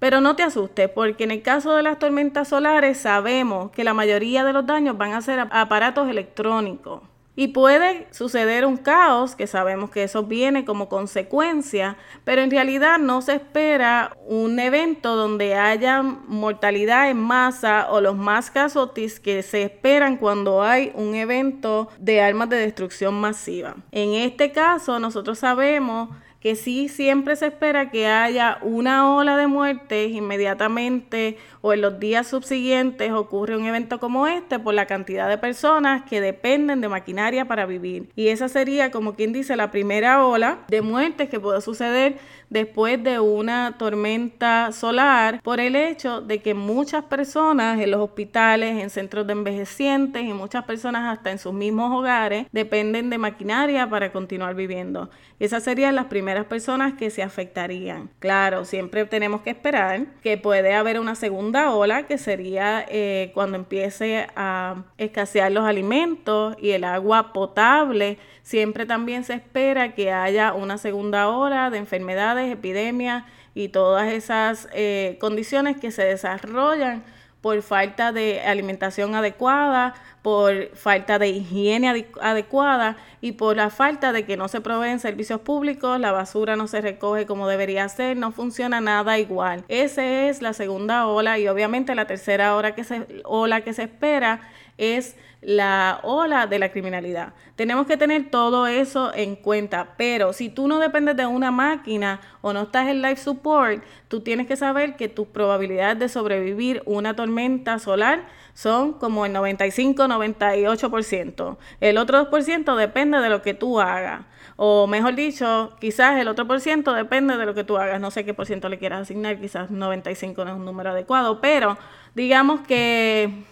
Pero 0.03 0.21
no 0.21 0.35
te 0.35 0.43
asustes, 0.43 0.89
porque 0.89 1.23
en 1.23 1.31
el 1.31 1.43
caso 1.43 1.77
de 1.77 1.85
las 1.85 2.01
tormentas 2.01 2.49
solares 2.49 2.99
sabemos 2.99 3.71
que 3.71 3.85
la 3.85 3.95
mayoría 3.95 4.43
de 4.43 4.53
los 4.53 4.67
daños 4.67 4.99
van 4.99 5.13
a 5.13 5.23
ser 5.23 5.47
aparatos 5.53 6.11
electrónicos. 6.11 7.03
Y 7.37 7.49
puede 7.49 8.09
suceder 8.11 8.67
un 8.67 8.79
caos, 8.79 9.37
que 9.37 9.47
sabemos 9.47 9.91
que 9.91 10.03
eso 10.03 10.25
viene 10.25 10.65
como 10.65 10.89
consecuencia, 10.89 11.97
pero 12.25 12.43
en 12.43 12.51
realidad 12.51 12.99
no 12.99 13.23
se 13.23 13.35
espera 13.35 14.17
un 14.27 14.59
evento 14.59 15.15
donde 15.15 15.55
haya 15.55 16.03
mortalidad 16.03 17.09
en 17.09 17.21
masa 17.21 17.87
o 17.89 18.01
los 18.01 18.17
más 18.17 18.51
casualties 18.51 19.21
que 19.21 19.45
se 19.45 19.63
esperan 19.63 20.17
cuando 20.17 20.65
hay 20.65 20.91
un 20.97 21.15
evento 21.15 21.89
de 22.01 22.21
armas 22.21 22.49
de 22.49 22.57
destrucción 22.57 23.21
masiva. 23.21 23.77
En 23.93 24.15
este 24.15 24.51
caso, 24.51 24.99
nosotros 24.99 25.39
sabemos 25.39 26.09
que 26.43 26.57
sí 26.57 26.89
siempre 26.89 27.37
se 27.37 27.47
espera 27.47 27.91
que 27.91 28.09
haya 28.09 28.59
una 28.63 29.15
ola 29.15 29.37
de 29.37 29.47
muertes 29.47 30.11
inmediatamente 30.11 31.39
o 31.61 31.73
en 31.73 31.83
los 31.83 32.01
días 32.01 32.27
subsiguientes 32.27 33.13
ocurre 33.13 33.57
un 33.57 33.65
evento 33.65 34.01
como 34.01 34.27
este 34.27 34.59
por 34.59 34.75
la 34.75 34.87
cantidad 34.87 35.29
de 35.29 35.39
personas 35.39 36.03
que 36.03 36.21
dependen 36.21 36.81
de 36.81 36.89
maquinaria 36.89 37.47
para 37.47 37.65
vivir. 37.65 38.11
Y 38.17 38.29
esa 38.29 38.49
sería, 38.49 38.91
como 38.91 39.15
quien 39.15 39.33
dice, 39.33 39.55
la 39.55 39.71
primera 39.71 40.27
ola 40.27 40.59
de 40.67 40.83
muertes 40.83 41.29
que 41.29 41.39
puede 41.39 41.61
suceder 41.61 42.19
después 42.53 43.03
de 43.03 43.19
una 43.19 43.77
tormenta 43.79 44.73
solar 44.73 45.41
por 45.43 45.59
el 45.59 45.75
hecho 45.75 46.21
de 46.21 46.43
que 46.43 46.53
muchas 46.53 47.05
personas 47.05 47.81
en 47.81 47.91
los 47.91 48.01
hospitales, 48.01 48.83
en 48.83 48.91
centros 48.91 49.27
de 49.27 49.33
envejecientes 49.33 50.23
y 50.23 50.35
muchas 50.35 50.65
personas 50.65 51.17
hasta 51.17 51.31
en 51.31 51.39
sus 51.39 51.55
mismos 51.55 51.91
hogares 51.99 52.47
dependen 52.53 53.09
de 53.09 53.17
maquinaria 53.17 53.89
para 53.89 54.13
continuar 54.13 54.55
viviendo. 54.55 55.09
Esas 55.41 55.65
serían 55.65 55.97
las 55.97 56.05
primeras 56.07 56.45
personas 56.45 56.93
que 56.93 57.11
se 57.11 57.23
afectarían. 57.23 58.11
Claro, 58.21 58.65
siempre 58.65 59.05
tenemos 59.07 59.41
que 59.41 59.51
esperar 59.51 60.07
que 60.23 60.39
puede 60.39 60.75
haber 60.75 61.01
una 61.01 61.15
segunda 61.17 61.75
ola 61.75 62.07
que 62.07 62.17
sería 62.17 62.85
eh, 62.89 63.33
cuando 63.35 63.57
empiece 63.57 64.29
a 64.37 64.85
escasear 64.99 65.51
los 65.51 65.65
alimentos 65.65 66.55
y 66.61 66.71
el 66.71 66.85
agua 66.85 67.33
potable. 67.33 68.19
Siempre 68.43 68.87
también 68.87 69.25
se 69.25 69.35
espera 69.35 69.95
que 69.95 70.13
haya 70.13 70.53
una 70.53 70.79
segunda 70.79 71.29
ola 71.29 71.71
de 71.71 71.79
enfermedades, 71.79 72.42
epidemias 72.51 73.25
y 73.55 73.69
todas 73.69 74.13
esas 74.13 74.69
eh, 74.73 75.19
condiciones 75.21 75.77
que 75.77 75.91
se 75.91 76.05
desarrollan 76.05 77.05
por 77.43 77.61
falta 77.63 78.13
de 78.13 78.41
alimentación 78.41 79.17
adecuada, 79.17 79.95
por 80.23 80.71
falta 80.77 81.19
de 81.19 81.31
higiene 81.31 82.07
adecuada 82.21 82.97
y 83.21 83.33
por 83.33 83.57
la 83.57 83.69
falta 83.69 84.13
de 84.13 84.25
que 84.25 84.37
no 84.37 84.47
se 84.47 84.61
proveen 84.61 85.01
servicios 85.01 85.41
públicos, 85.41 85.99
la 85.99 86.13
basura 86.13 86.55
no 86.55 86.69
se 86.69 86.81
recoge 86.81 87.27
como 87.27 87.49
debería 87.49 87.89
ser, 87.89 88.17
no 88.17 88.31
funciona 88.31 88.81
nada 88.81 89.19
igual. 89.19 89.65
Esa 89.67 90.05
es 90.29 90.41
la 90.41 90.53
segunda 90.53 91.09
ola 91.09 91.41
y 91.41 91.49
obviamente 91.49 91.97
la 91.97 92.07
tercera 92.07 92.55
ola 92.55 92.77
que 92.77 92.85
se, 92.85 93.07
ola 93.25 93.63
que 93.63 93.73
se 93.73 93.83
espera 93.83 94.41
es 94.79 95.17
la 95.43 96.01
ola 96.05 96.47
de 96.47 96.61
la 96.61 96.71
criminalidad. 96.71 97.35
Tenemos 97.57 97.87
que 97.87 97.97
tener 97.97 98.31
todo 98.31 98.69
eso 98.69 99.13
en 99.15 99.35
cuenta, 99.37 99.95
pero 99.97 100.33
si 100.33 100.49
tú 100.49 100.69
no 100.69 100.79
dependes 100.79 101.17
de 101.17 101.27
una 101.27 101.51
máquina 101.51 102.21
o 102.41 102.53
no 102.53 102.63
estás 102.63 102.87
en 102.89 103.03
life 103.03 103.17
support, 103.17 103.83
tú 104.09 104.21
tienes 104.21 104.47
que 104.47 104.57
saber 104.57 104.95
que 104.97 105.09
tus 105.09 105.27
probabilidades 105.27 105.99
de 105.99 106.09
sobrevivir 106.09 106.83
una 106.87 107.17
tormenta 107.17 107.81
solar 107.81 108.29
son 108.55 108.93
como 108.93 109.27
el 109.27 109.35
95-98%. 109.35 111.57
El 111.81 111.99
otro 111.99 112.31
2% 112.31 112.77
depende 112.77 113.19
de 113.19 113.29
lo 113.29 113.43
que 113.43 113.55
tú 113.55 113.81
hagas. 113.81 114.21
O 114.57 114.87
mejor 114.87 115.17
dicho, 115.17 115.75
quizás 115.81 116.21
el 116.21 116.29
otro 116.29 116.47
por 116.47 116.61
ciento 116.61 116.93
depende 116.93 117.37
de 117.37 117.47
lo 117.47 117.55
que 117.55 117.65
tú 117.65 117.79
hagas. 117.79 118.01
No 118.01 118.13
sé 118.13 118.25
qué 118.25 118.33
por 118.33 118.47
ciento 118.47 118.69
le 118.69 118.79
quieras 118.79 119.01
asignar, 119.03 119.41
quizás 119.41 119.73
95 119.73 120.45
no 120.45 120.53
es 120.53 120.57
un 120.57 120.65
número 120.65 120.91
adecuado, 120.91 121.41
pero 121.41 121.77
digamos 122.15 122.61
que 122.61 123.51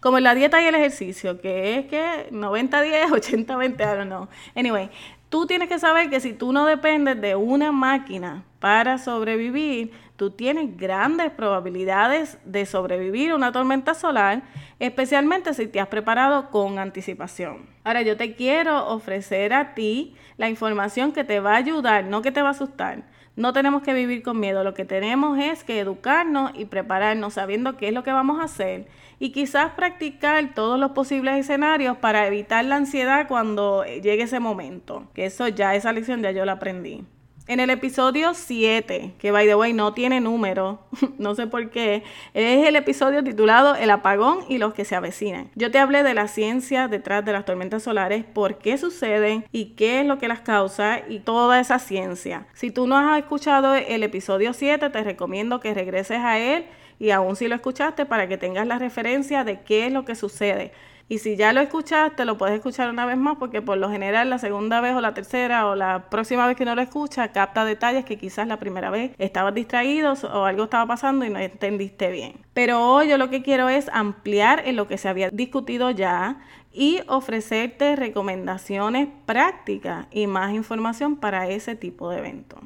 como 0.00 0.18
en 0.18 0.24
la 0.24 0.34
dieta 0.34 0.62
y 0.62 0.66
el 0.66 0.74
ejercicio, 0.74 1.40
que 1.40 1.78
es 1.78 1.86
que 1.86 2.28
90-10, 2.30 3.08
80-20, 3.08 3.74
I 3.74 3.96
don't 3.96 4.06
know. 4.06 4.28
Anyway, 4.54 4.90
tú 5.28 5.46
tienes 5.46 5.68
que 5.68 5.78
saber 5.78 6.10
que 6.10 6.20
si 6.20 6.32
tú 6.32 6.52
no 6.52 6.66
dependes 6.66 7.20
de 7.20 7.36
una 7.36 7.72
máquina 7.72 8.44
para 8.60 8.98
sobrevivir, 8.98 9.92
tú 10.16 10.30
tienes 10.30 10.76
grandes 10.76 11.30
probabilidades 11.30 12.38
de 12.44 12.66
sobrevivir 12.66 13.34
una 13.34 13.52
tormenta 13.52 13.94
solar, 13.94 14.42
especialmente 14.78 15.54
si 15.54 15.66
te 15.66 15.80
has 15.80 15.88
preparado 15.88 16.50
con 16.50 16.78
anticipación. 16.78 17.66
Ahora 17.82 18.02
yo 18.02 18.16
te 18.16 18.34
quiero 18.34 18.88
ofrecer 18.88 19.52
a 19.52 19.74
ti 19.74 20.16
la 20.36 20.48
información 20.48 21.12
que 21.12 21.24
te 21.24 21.40
va 21.40 21.52
a 21.54 21.56
ayudar, 21.56 22.04
no 22.04 22.22
que 22.22 22.32
te 22.32 22.42
va 22.42 22.48
a 22.48 22.52
asustar 22.52 23.13
no 23.36 23.52
tenemos 23.52 23.82
que 23.82 23.94
vivir 23.94 24.22
con 24.22 24.38
miedo, 24.38 24.62
lo 24.62 24.74
que 24.74 24.84
tenemos 24.84 25.38
es 25.38 25.64
que 25.64 25.80
educarnos 25.80 26.52
y 26.54 26.66
prepararnos 26.66 27.34
sabiendo 27.34 27.76
qué 27.76 27.88
es 27.88 27.94
lo 27.94 28.04
que 28.04 28.12
vamos 28.12 28.40
a 28.40 28.44
hacer 28.44 28.86
y 29.18 29.30
quizás 29.30 29.72
practicar 29.72 30.54
todos 30.54 30.78
los 30.78 30.92
posibles 30.92 31.36
escenarios 31.36 31.96
para 31.96 32.26
evitar 32.26 32.64
la 32.64 32.76
ansiedad 32.76 33.26
cuando 33.26 33.84
llegue 33.84 34.22
ese 34.22 34.40
momento, 34.40 35.08
que 35.14 35.26
eso 35.26 35.48
ya, 35.48 35.74
esa 35.74 35.92
lección 35.92 36.22
ya 36.22 36.30
yo 36.30 36.44
la 36.44 36.52
aprendí. 36.52 37.04
En 37.46 37.60
el 37.60 37.68
episodio 37.68 38.32
7, 38.32 39.16
que 39.18 39.30
by 39.30 39.46
the 39.46 39.54
way 39.54 39.74
no 39.74 39.92
tiene 39.92 40.18
número, 40.18 40.80
no 41.18 41.34
sé 41.34 41.46
por 41.46 41.68
qué, 41.68 42.02
es 42.32 42.66
el 42.66 42.74
episodio 42.74 43.22
titulado 43.22 43.74
El 43.74 43.90
apagón 43.90 44.38
y 44.48 44.56
los 44.56 44.72
que 44.72 44.86
se 44.86 44.94
avecinan. 44.94 45.50
Yo 45.54 45.70
te 45.70 45.78
hablé 45.78 46.02
de 46.02 46.14
la 46.14 46.26
ciencia 46.26 46.88
detrás 46.88 47.22
de 47.22 47.32
las 47.32 47.44
tormentas 47.44 47.82
solares, 47.82 48.24
por 48.24 48.56
qué 48.56 48.78
suceden 48.78 49.44
y 49.52 49.74
qué 49.74 50.00
es 50.00 50.06
lo 50.06 50.16
que 50.16 50.26
las 50.26 50.40
causa 50.40 51.02
y 51.06 51.18
toda 51.18 51.60
esa 51.60 51.78
ciencia. 51.78 52.46
Si 52.54 52.70
tú 52.70 52.86
no 52.86 52.96
has 52.96 53.18
escuchado 53.18 53.74
el 53.74 54.02
episodio 54.02 54.54
7, 54.54 54.88
te 54.88 55.04
recomiendo 55.04 55.60
que 55.60 55.74
regreses 55.74 56.20
a 56.20 56.38
él 56.38 56.64
y 56.98 57.10
aún 57.10 57.36
si 57.36 57.46
lo 57.48 57.56
escuchaste 57.56 58.06
para 58.06 58.26
que 58.26 58.38
tengas 58.38 58.66
la 58.66 58.78
referencia 58.78 59.44
de 59.44 59.60
qué 59.60 59.86
es 59.86 59.92
lo 59.92 60.06
que 60.06 60.14
sucede. 60.14 60.72
Y 61.08 61.18
si 61.18 61.36
ya 61.36 61.52
lo 61.52 61.60
escuchaste, 61.60 62.24
lo 62.24 62.38
puedes 62.38 62.56
escuchar 62.56 62.88
una 62.88 63.04
vez 63.04 63.18
más 63.18 63.36
porque 63.38 63.60
por 63.60 63.76
lo 63.76 63.90
general 63.90 64.30
la 64.30 64.38
segunda 64.38 64.80
vez 64.80 64.94
o 64.94 65.00
la 65.02 65.12
tercera 65.12 65.66
o 65.66 65.74
la 65.74 66.08
próxima 66.08 66.46
vez 66.46 66.56
que 66.56 66.64
no 66.64 66.74
lo 66.74 66.80
escuchas 66.80 67.30
capta 67.34 67.64
detalles 67.64 68.04
que 68.06 68.16
quizás 68.16 68.48
la 68.48 68.58
primera 68.58 68.88
vez 68.88 69.12
estabas 69.18 69.54
distraído 69.54 70.14
o 70.32 70.44
algo 70.44 70.64
estaba 70.64 70.86
pasando 70.86 71.26
y 71.26 71.30
no 71.30 71.38
entendiste 71.38 72.10
bien. 72.10 72.34
Pero 72.54 72.80
hoy 72.82 73.08
yo 73.08 73.18
lo 73.18 73.28
que 73.28 73.42
quiero 73.42 73.68
es 73.68 73.88
ampliar 73.92 74.62
en 74.64 74.76
lo 74.76 74.88
que 74.88 74.96
se 74.96 75.08
había 75.08 75.28
discutido 75.30 75.90
ya 75.90 76.40
y 76.72 77.00
ofrecerte 77.06 77.96
recomendaciones 77.96 79.08
prácticas 79.26 80.06
y 80.10 80.26
más 80.26 80.54
información 80.54 81.16
para 81.16 81.48
ese 81.48 81.76
tipo 81.76 82.10
de 82.10 82.18
evento. 82.18 82.58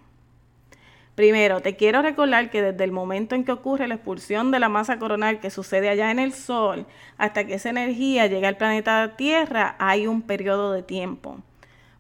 Primero, 1.19 1.61
te 1.63 1.75
quiero 1.75 2.01
recordar 2.01 2.49
que 2.49 2.63
desde 2.63 2.85
el 2.85 2.93
momento 2.93 3.35
en 3.35 3.43
que 3.43 3.51
ocurre 3.51 3.89
la 3.89 3.97
expulsión 3.97 4.53
de 4.53 4.61
la 4.61 4.69
masa 4.69 5.01
coronal 5.01 5.41
que 5.41 5.51
sucede 5.51 5.89
allá 5.89 6.13
en 6.13 6.21
el 6.21 6.33
Sol 6.33 6.87
hasta 7.17 7.45
que 7.45 7.55
esa 7.55 7.71
energía 7.71 8.29
llega 8.29 8.47
al 8.47 8.57
planeta 8.57 9.17
Tierra, 9.17 9.75
hay 9.81 10.07
un 10.07 10.23
periodo 10.23 10.71
de 10.71 10.85
tiempo. 10.85 11.43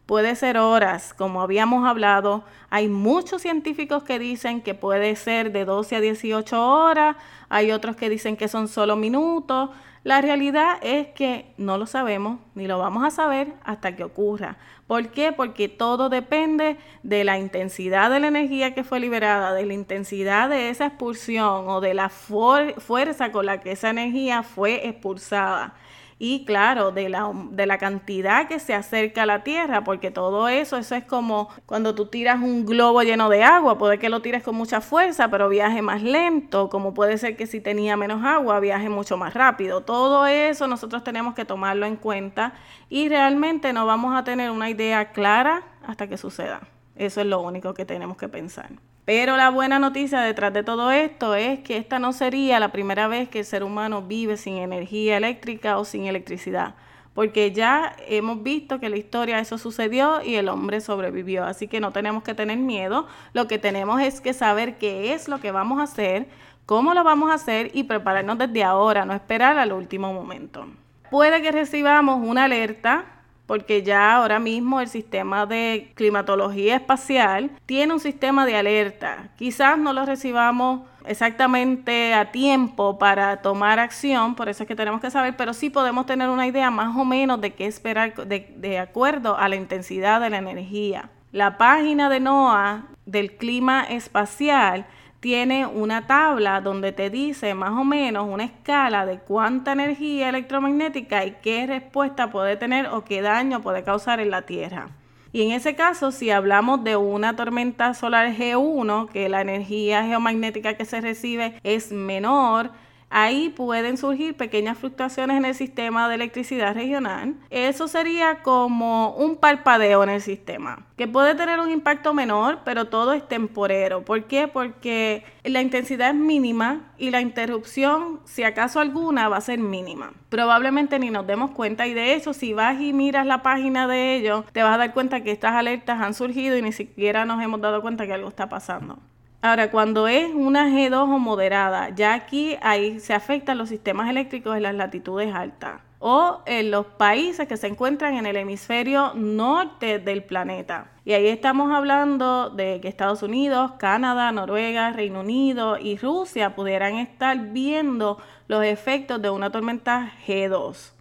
Puede 0.08 0.36
ser 0.36 0.56
horas, 0.56 1.12
como 1.12 1.42
habíamos 1.42 1.86
hablado. 1.86 2.42
Hay 2.70 2.88
muchos 2.88 3.42
científicos 3.42 4.04
que 4.04 4.18
dicen 4.18 4.62
que 4.62 4.72
puede 4.72 5.14
ser 5.16 5.52
de 5.52 5.66
12 5.66 5.96
a 5.96 6.00
18 6.00 6.66
horas, 6.66 7.16
hay 7.50 7.72
otros 7.72 7.94
que 7.94 8.08
dicen 8.08 8.38
que 8.38 8.48
son 8.48 8.68
solo 8.68 8.96
minutos. 8.96 9.68
La 10.04 10.22
realidad 10.22 10.78
es 10.80 11.08
que 11.08 11.52
no 11.58 11.76
lo 11.76 11.84
sabemos 11.84 12.38
ni 12.54 12.66
lo 12.66 12.78
vamos 12.78 13.04
a 13.04 13.10
saber 13.10 13.52
hasta 13.64 13.96
que 13.96 14.04
ocurra. 14.04 14.56
¿Por 14.86 15.08
qué? 15.08 15.32
Porque 15.32 15.68
todo 15.68 16.08
depende 16.08 16.78
de 17.02 17.24
la 17.24 17.36
intensidad 17.36 18.10
de 18.10 18.20
la 18.20 18.28
energía 18.28 18.72
que 18.72 18.84
fue 18.84 19.00
liberada, 19.00 19.52
de 19.52 19.66
la 19.66 19.74
intensidad 19.74 20.48
de 20.48 20.70
esa 20.70 20.86
expulsión 20.86 21.68
o 21.68 21.82
de 21.82 21.92
la 21.92 22.08
fuerza 22.08 23.30
con 23.30 23.44
la 23.44 23.60
que 23.60 23.72
esa 23.72 23.90
energía 23.90 24.42
fue 24.42 24.88
expulsada 24.88 25.74
y 26.20 26.44
claro, 26.44 26.90
de 26.90 27.08
la, 27.08 27.30
de 27.50 27.66
la 27.66 27.78
cantidad 27.78 28.48
que 28.48 28.58
se 28.58 28.74
acerca 28.74 29.22
a 29.22 29.26
la 29.26 29.44
Tierra, 29.44 29.84
porque 29.84 30.10
todo 30.10 30.48
eso, 30.48 30.76
eso 30.76 30.96
es 30.96 31.04
como 31.04 31.48
cuando 31.64 31.94
tú 31.94 32.06
tiras 32.06 32.40
un 32.40 32.66
globo 32.66 33.02
lleno 33.02 33.28
de 33.28 33.44
agua, 33.44 33.78
puede 33.78 33.98
que 33.98 34.08
lo 34.08 34.20
tires 34.20 34.42
con 34.42 34.56
mucha 34.56 34.80
fuerza, 34.80 35.30
pero 35.30 35.48
viaje 35.48 35.80
más 35.80 36.02
lento, 36.02 36.68
como 36.70 36.92
puede 36.92 37.18
ser 37.18 37.36
que 37.36 37.46
si 37.46 37.60
tenía 37.60 37.96
menos 37.96 38.24
agua, 38.24 38.58
viaje 38.58 38.88
mucho 38.88 39.16
más 39.16 39.34
rápido. 39.34 39.82
Todo 39.82 40.26
eso 40.26 40.66
nosotros 40.66 41.04
tenemos 41.04 41.34
que 41.34 41.44
tomarlo 41.44 41.86
en 41.86 41.96
cuenta 41.96 42.54
y 42.88 43.08
realmente 43.08 43.72
no 43.72 43.86
vamos 43.86 44.16
a 44.16 44.24
tener 44.24 44.50
una 44.50 44.68
idea 44.70 45.12
clara 45.12 45.62
hasta 45.86 46.08
que 46.08 46.16
suceda. 46.16 46.62
Eso 46.96 47.20
es 47.20 47.28
lo 47.28 47.40
único 47.40 47.74
que 47.74 47.84
tenemos 47.84 48.16
que 48.16 48.28
pensar. 48.28 48.70
Pero 49.08 49.38
la 49.38 49.48
buena 49.48 49.78
noticia 49.78 50.20
detrás 50.20 50.52
de 50.52 50.62
todo 50.62 50.90
esto 50.90 51.34
es 51.34 51.60
que 51.60 51.78
esta 51.78 51.98
no 51.98 52.12
sería 52.12 52.60
la 52.60 52.72
primera 52.72 53.08
vez 53.08 53.30
que 53.30 53.38
el 53.38 53.46
ser 53.46 53.64
humano 53.64 54.02
vive 54.02 54.36
sin 54.36 54.58
energía 54.58 55.16
eléctrica 55.16 55.78
o 55.78 55.86
sin 55.86 56.04
electricidad, 56.04 56.74
porque 57.14 57.52
ya 57.52 57.96
hemos 58.06 58.42
visto 58.42 58.78
que 58.78 58.84
en 58.84 58.92
la 58.92 58.98
historia 58.98 59.38
eso 59.38 59.56
sucedió 59.56 60.20
y 60.22 60.34
el 60.34 60.50
hombre 60.50 60.82
sobrevivió, 60.82 61.44
así 61.44 61.68
que 61.68 61.80
no 61.80 61.90
tenemos 61.90 62.22
que 62.22 62.34
tener 62.34 62.58
miedo, 62.58 63.06
lo 63.32 63.48
que 63.48 63.56
tenemos 63.56 63.98
es 64.02 64.20
que 64.20 64.34
saber 64.34 64.76
qué 64.76 65.14
es 65.14 65.26
lo 65.26 65.40
que 65.40 65.52
vamos 65.52 65.80
a 65.80 65.84
hacer, 65.84 66.28
cómo 66.66 66.92
lo 66.92 67.02
vamos 67.02 67.30
a 67.30 67.36
hacer 67.36 67.70
y 67.72 67.84
prepararnos 67.84 68.36
desde 68.36 68.62
ahora, 68.62 69.06
no 69.06 69.14
esperar 69.14 69.56
al 69.56 69.72
último 69.72 70.12
momento. 70.12 70.66
Puede 71.10 71.40
que 71.40 71.50
recibamos 71.50 72.20
una 72.22 72.44
alerta 72.44 73.06
porque 73.48 73.82
ya 73.82 74.14
ahora 74.14 74.38
mismo 74.38 74.78
el 74.78 74.88
sistema 74.88 75.46
de 75.46 75.90
climatología 75.94 76.76
espacial 76.76 77.50
tiene 77.64 77.94
un 77.94 77.98
sistema 77.98 78.44
de 78.44 78.54
alerta. 78.56 79.30
Quizás 79.38 79.78
no 79.78 79.94
lo 79.94 80.04
recibamos 80.04 80.82
exactamente 81.06 82.12
a 82.12 82.30
tiempo 82.30 82.98
para 82.98 83.38
tomar 83.38 83.78
acción, 83.78 84.34
por 84.34 84.50
eso 84.50 84.64
es 84.64 84.68
que 84.68 84.76
tenemos 84.76 85.00
que 85.00 85.10
saber, 85.10 85.34
pero 85.34 85.54
sí 85.54 85.70
podemos 85.70 86.04
tener 86.04 86.28
una 86.28 86.46
idea 86.46 86.70
más 86.70 86.94
o 86.94 87.06
menos 87.06 87.40
de 87.40 87.54
qué 87.54 87.64
esperar 87.64 88.14
de, 88.14 88.78
acuerdo 88.78 89.38
a 89.38 89.48
la 89.48 89.56
intensidad 89.56 90.20
de 90.20 90.28
la 90.28 90.36
energía. 90.36 91.08
La 91.32 91.56
página 91.56 92.10
de 92.10 92.20
NOAA 92.20 92.84
del 93.06 93.38
clima 93.38 93.82
espacial 93.84 94.84
tiene 95.20 95.66
una 95.66 96.06
tabla 96.06 96.60
donde 96.60 96.92
te 96.92 97.10
dice 97.10 97.54
más 97.54 97.70
o 97.70 97.84
menos 97.84 98.28
una 98.28 98.44
escala 98.44 99.04
de 99.04 99.18
cuánta 99.18 99.72
energía 99.72 100.28
electromagnética 100.28 101.24
y 101.24 101.36
qué 101.42 101.66
respuesta 101.66 102.30
puede 102.30 102.56
tener 102.56 102.86
o 102.86 103.04
qué 103.04 103.20
daño 103.20 103.60
puede 103.60 103.82
causar 103.82 104.20
en 104.20 104.30
la 104.30 104.42
Tierra. 104.42 104.90
Y 105.32 105.42
en 105.42 105.52
ese 105.52 105.74
caso, 105.74 106.10
si 106.10 106.30
hablamos 106.30 106.84
de 106.84 106.96
una 106.96 107.36
tormenta 107.36 107.92
solar 107.92 108.34
G1, 108.34 109.10
que 109.10 109.28
la 109.28 109.42
energía 109.42 110.04
geomagnética 110.04 110.74
que 110.74 110.84
se 110.84 111.00
recibe 111.00 111.60
es 111.64 111.92
menor, 111.92 112.70
Ahí 113.10 113.48
pueden 113.48 113.96
surgir 113.96 114.36
pequeñas 114.36 114.76
fluctuaciones 114.76 115.38
en 115.38 115.44
el 115.46 115.54
sistema 115.54 116.08
de 116.08 116.16
electricidad 116.16 116.74
regional. 116.74 117.36
Eso 117.50 117.88
sería 117.88 118.42
como 118.42 119.14
un 119.14 119.36
parpadeo 119.36 120.02
en 120.02 120.10
el 120.10 120.20
sistema, 120.20 120.86
que 120.96 121.08
puede 121.08 121.34
tener 121.34 121.58
un 121.58 121.70
impacto 121.70 122.12
menor, 122.12 122.60
pero 122.64 122.86
todo 122.86 123.12
es 123.14 123.26
temporero. 123.26 124.04
¿Por 124.04 124.24
qué? 124.24 124.46
Porque 124.46 125.24
la 125.44 125.62
intensidad 125.62 126.10
es 126.10 126.16
mínima 126.16 126.92
y 126.98 127.10
la 127.10 127.20
interrupción, 127.20 128.20
si 128.24 128.42
acaso 128.42 128.80
alguna, 128.80 129.28
va 129.28 129.38
a 129.38 129.40
ser 129.40 129.58
mínima. 129.58 130.12
Probablemente 130.28 130.98
ni 130.98 131.10
nos 131.10 131.26
demos 131.26 131.52
cuenta 131.52 131.86
y 131.86 131.94
de 131.94 132.14
hecho, 132.14 132.34
si 132.34 132.52
vas 132.52 132.78
y 132.80 132.92
miras 132.92 133.26
la 133.26 133.42
página 133.42 133.86
de 133.86 134.16
ellos, 134.16 134.44
te 134.52 134.62
vas 134.62 134.74
a 134.74 134.78
dar 134.78 134.92
cuenta 134.92 135.22
que 135.22 135.30
estas 135.30 135.54
alertas 135.54 136.00
han 136.02 136.12
surgido 136.12 136.56
y 136.58 136.62
ni 136.62 136.72
siquiera 136.72 137.24
nos 137.24 137.42
hemos 137.42 137.60
dado 137.60 137.80
cuenta 137.80 138.06
que 138.06 138.12
algo 138.12 138.28
está 138.28 138.48
pasando. 138.50 138.98
Ahora, 139.40 139.70
cuando 139.70 140.08
es 140.08 140.28
una 140.34 140.66
G2 140.68 141.14
o 141.14 141.18
moderada, 141.20 141.90
ya 141.90 142.14
aquí 142.14 142.56
ahí 142.60 142.98
se 142.98 143.14
afectan 143.14 143.56
los 143.56 143.68
sistemas 143.68 144.10
eléctricos 144.10 144.56
en 144.56 144.64
las 144.64 144.74
latitudes 144.74 145.32
altas 145.32 145.80
o 146.00 146.42
en 146.44 146.72
los 146.72 146.86
países 146.86 147.46
que 147.46 147.56
se 147.56 147.68
encuentran 147.68 148.14
en 148.14 148.26
el 148.26 148.36
hemisferio 148.36 149.12
norte 149.14 150.00
del 150.00 150.24
planeta. 150.24 150.90
Y 151.04 151.12
ahí 151.12 151.28
estamos 151.28 151.70
hablando 151.70 152.50
de 152.50 152.80
que 152.80 152.88
Estados 152.88 153.22
Unidos, 153.22 153.72
Canadá, 153.78 154.32
Noruega, 154.32 154.90
Reino 154.90 155.20
Unido 155.20 155.78
y 155.78 155.96
Rusia 155.96 156.56
pudieran 156.56 156.96
estar 156.96 157.38
viendo 157.52 158.18
los 158.48 158.64
efectos 158.64 159.22
de 159.22 159.30
una 159.30 159.50
tormenta 159.50 160.12
G2 160.26 160.94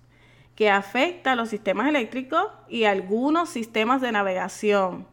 que 0.56 0.70
afecta 0.70 1.32
a 1.32 1.36
los 1.36 1.50
sistemas 1.50 1.88
eléctricos 1.88 2.46
y 2.68 2.86
algunos 2.86 3.50
sistemas 3.50 4.02
de 4.02 4.12
navegación. 4.12 5.08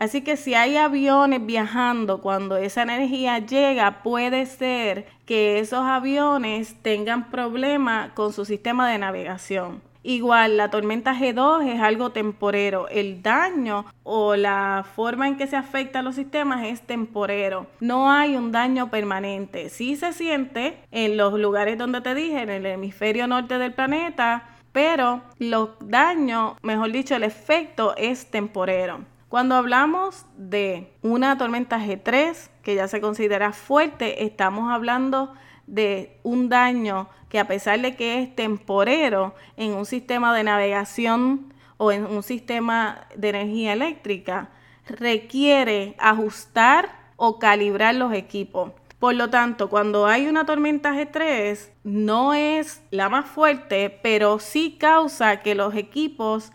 Así 0.00 0.22
que 0.22 0.38
si 0.38 0.54
hay 0.54 0.78
aviones 0.78 1.44
viajando 1.44 2.22
cuando 2.22 2.56
esa 2.56 2.80
energía 2.80 3.38
llega, 3.38 4.02
puede 4.02 4.46
ser 4.46 5.06
que 5.26 5.58
esos 5.58 5.80
aviones 5.80 6.74
tengan 6.80 7.30
problemas 7.30 8.10
con 8.12 8.32
su 8.32 8.46
sistema 8.46 8.88
de 8.90 8.96
navegación. 8.96 9.82
Igual, 10.02 10.56
la 10.56 10.70
tormenta 10.70 11.14
G2 11.14 11.74
es 11.74 11.82
algo 11.82 12.12
temporero. 12.12 12.88
El 12.88 13.22
daño 13.22 13.84
o 14.02 14.36
la 14.36 14.86
forma 14.96 15.28
en 15.28 15.36
que 15.36 15.46
se 15.46 15.56
afectan 15.56 16.06
los 16.06 16.14
sistemas 16.14 16.64
es 16.64 16.80
temporero. 16.80 17.66
No 17.80 18.10
hay 18.10 18.36
un 18.36 18.52
daño 18.52 18.88
permanente. 18.88 19.68
Sí 19.68 19.96
se 19.96 20.14
siente 20.14 20.78
en 20.92 21.18
los 21.18 21.38
lugares 21.38 21.76
donde 21.76 22.00
te 22.00 22.14
dije, 22.14 22.40
en 22.40 22.48
el 22.48 22.64
hemisferio 22.64 23.26
norte 23.26 23.58
del 23.58 23.74
planeta, 23.74 24.48
pero 24.72 25.20
los 25.38 25.68
daños, 25.78 26.54
mejor 26.62 26.90
dicho, 26.90 27.14
el 27.14 27.22
efecto 27.22 27.94
es 27.98 28.30
temporero. 28.30 29.00
Cuando 29.30 29.54
hablamos 29.54 30.26
de 30.36 30.92
una 31.02 31.38
tormenta 31.38 31.78
G3, 31.78 32.50
que 32.64 32.74
ya 32.74 32.88
se 32.88 33.00
considera 33.00 33.52
fuerte, 33.52 34.24
estamos 34.24 34.72
hablando 34.72 35.32
de 35.68 36.18
un 36.24 36.48
daño 36.48 37.08
que 37.28 37.38
a 37.38 37.46
pesar 37.46 37.80
de 37.80 37.94
que 37.94 38.20
es 38.20 38.34
temporero 38.34 39.36
en 39.56 39.74
un 39.74 39.86
sistema 39.86 40.34
de 40.34 40.42
navegación 40.42 41.54
o 41.76 41.92
en 41.92 42.06
un 42.06 42.24
sistema 42.24 43.06
de 43.14 43.28
energía 43.28 43.72
eléctrica, 43.72 44.50
requiere 44.84 45.94
ajustar 46.00 46.90
o 47.14 47.38
calibrar 47.38 47.94
los 47.94 48.12
equipos. 48.12 48.72
Por 48.98 49.14
lo 49.14 49.30
tanto, 49.30 49.70
cuando 49.70 50.08
hay 50.08 50.26
una 50.26 50.44
tormenta 50.44 50.92
G3, 50.92 51.70
no 51.84 52.34
es 52.34 52.82
la 52.90 53.08
más 53.08 53.26
fuerte, 53.26 53.96
pero 54.02 54.40
sí 54.40 54.76
causa 54.76 55.36
que 55.36 55.54
los 55.54 55.76
equipos 55.76 56.50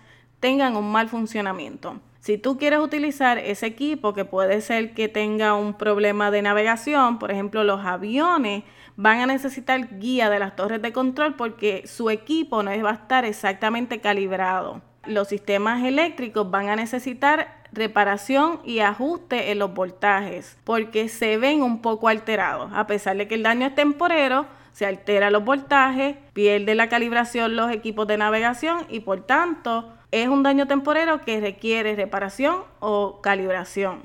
tengan 0.46 0.76
un 0.76 0.92
mal 0.92 1.10
funcionamiento. 1.10 2.00
Si 2.20 2.38
tú 2.38 2.60
quieres 2.60 2.78
utilizar 2.78 3.40
ese 3.40 3.66
equipo, 3.66 4.14
que 4.14 4.26
puede 4.26 4.62
ser 4.62 4.94
que 4.94 5.08
tenga 5.08 5.56
un 5.56 5.74
problema 5.74 6.30
de 6.30 6.44
navegación, 6.44 7.18
por 7.18 7.32
ejemplo, 7.32 7.64
los 7.64 7.84
aviones 7.84 8.62
van 8.96 9.22
a 9.22 9.26
necesitar 9.26 9.98
guía 9.98 10.30
de 10.30 10.38
las 10.38 10.56
torres 10.56 10.84
de 10.84 10.94
control 10.94 11.34
porque 11.34 11.88
su 11.88 12.12
equipo 12.12 12.62
no 12.62 12.70
va 12.84 12.92
a 12.92 12.94
estar 12.94 13.26
exactamente 13.26 14.02
calibrado. 14.02 14.84
Los 15.08 15.30
sistemas 15.30 15.84
eléctricos 15.84 16.52
van 16.52 16.70
a 16.70 16.76
necesitar 16.76 17.64
reparación 17.72 18.60
y 18.64 18.82
ajuste 18.82 19.50
en 19.52 19.58
los 19.58 19.74
voltajes, 19.74 20.60
porque 20.64 21.10
se 21.10 21.40
ven 21.40 21.64
un 21.64 21.82
poco 21.82 22.08
alterados. 22.08 22.72
A 22.76 22.86
pesar 22.86 23.18
de 23.18 23.28
que 23.28 23.34
el 23.34 23.42
daño 23.42 23.66
es 23.66 23.74
temporero, 23.74 24.46
se 24.76 24.86
altera 24.86 25.32
los 25.32 25.44
voltajes, 25.44 26.18
pierde 26.34 26.76
la 26.76 26.88
calibración 26.90 27.56
los 27.56 27.72
equipos 27.72 28.06
de 28.08 28.18
navegación 28.18 28.86
y 28.90 29.00
por 29.00 29.22
tanto 29.22 29.90
es 30.24 30.30
un 30.30 30.44
daño 30.44 30.66
temporero 30.66 31.20
que 31.22 31.42
requiere 31.42 31.94
reparación 31.94 32.64
o 32.80 33.20
calibración. 33.22 34.02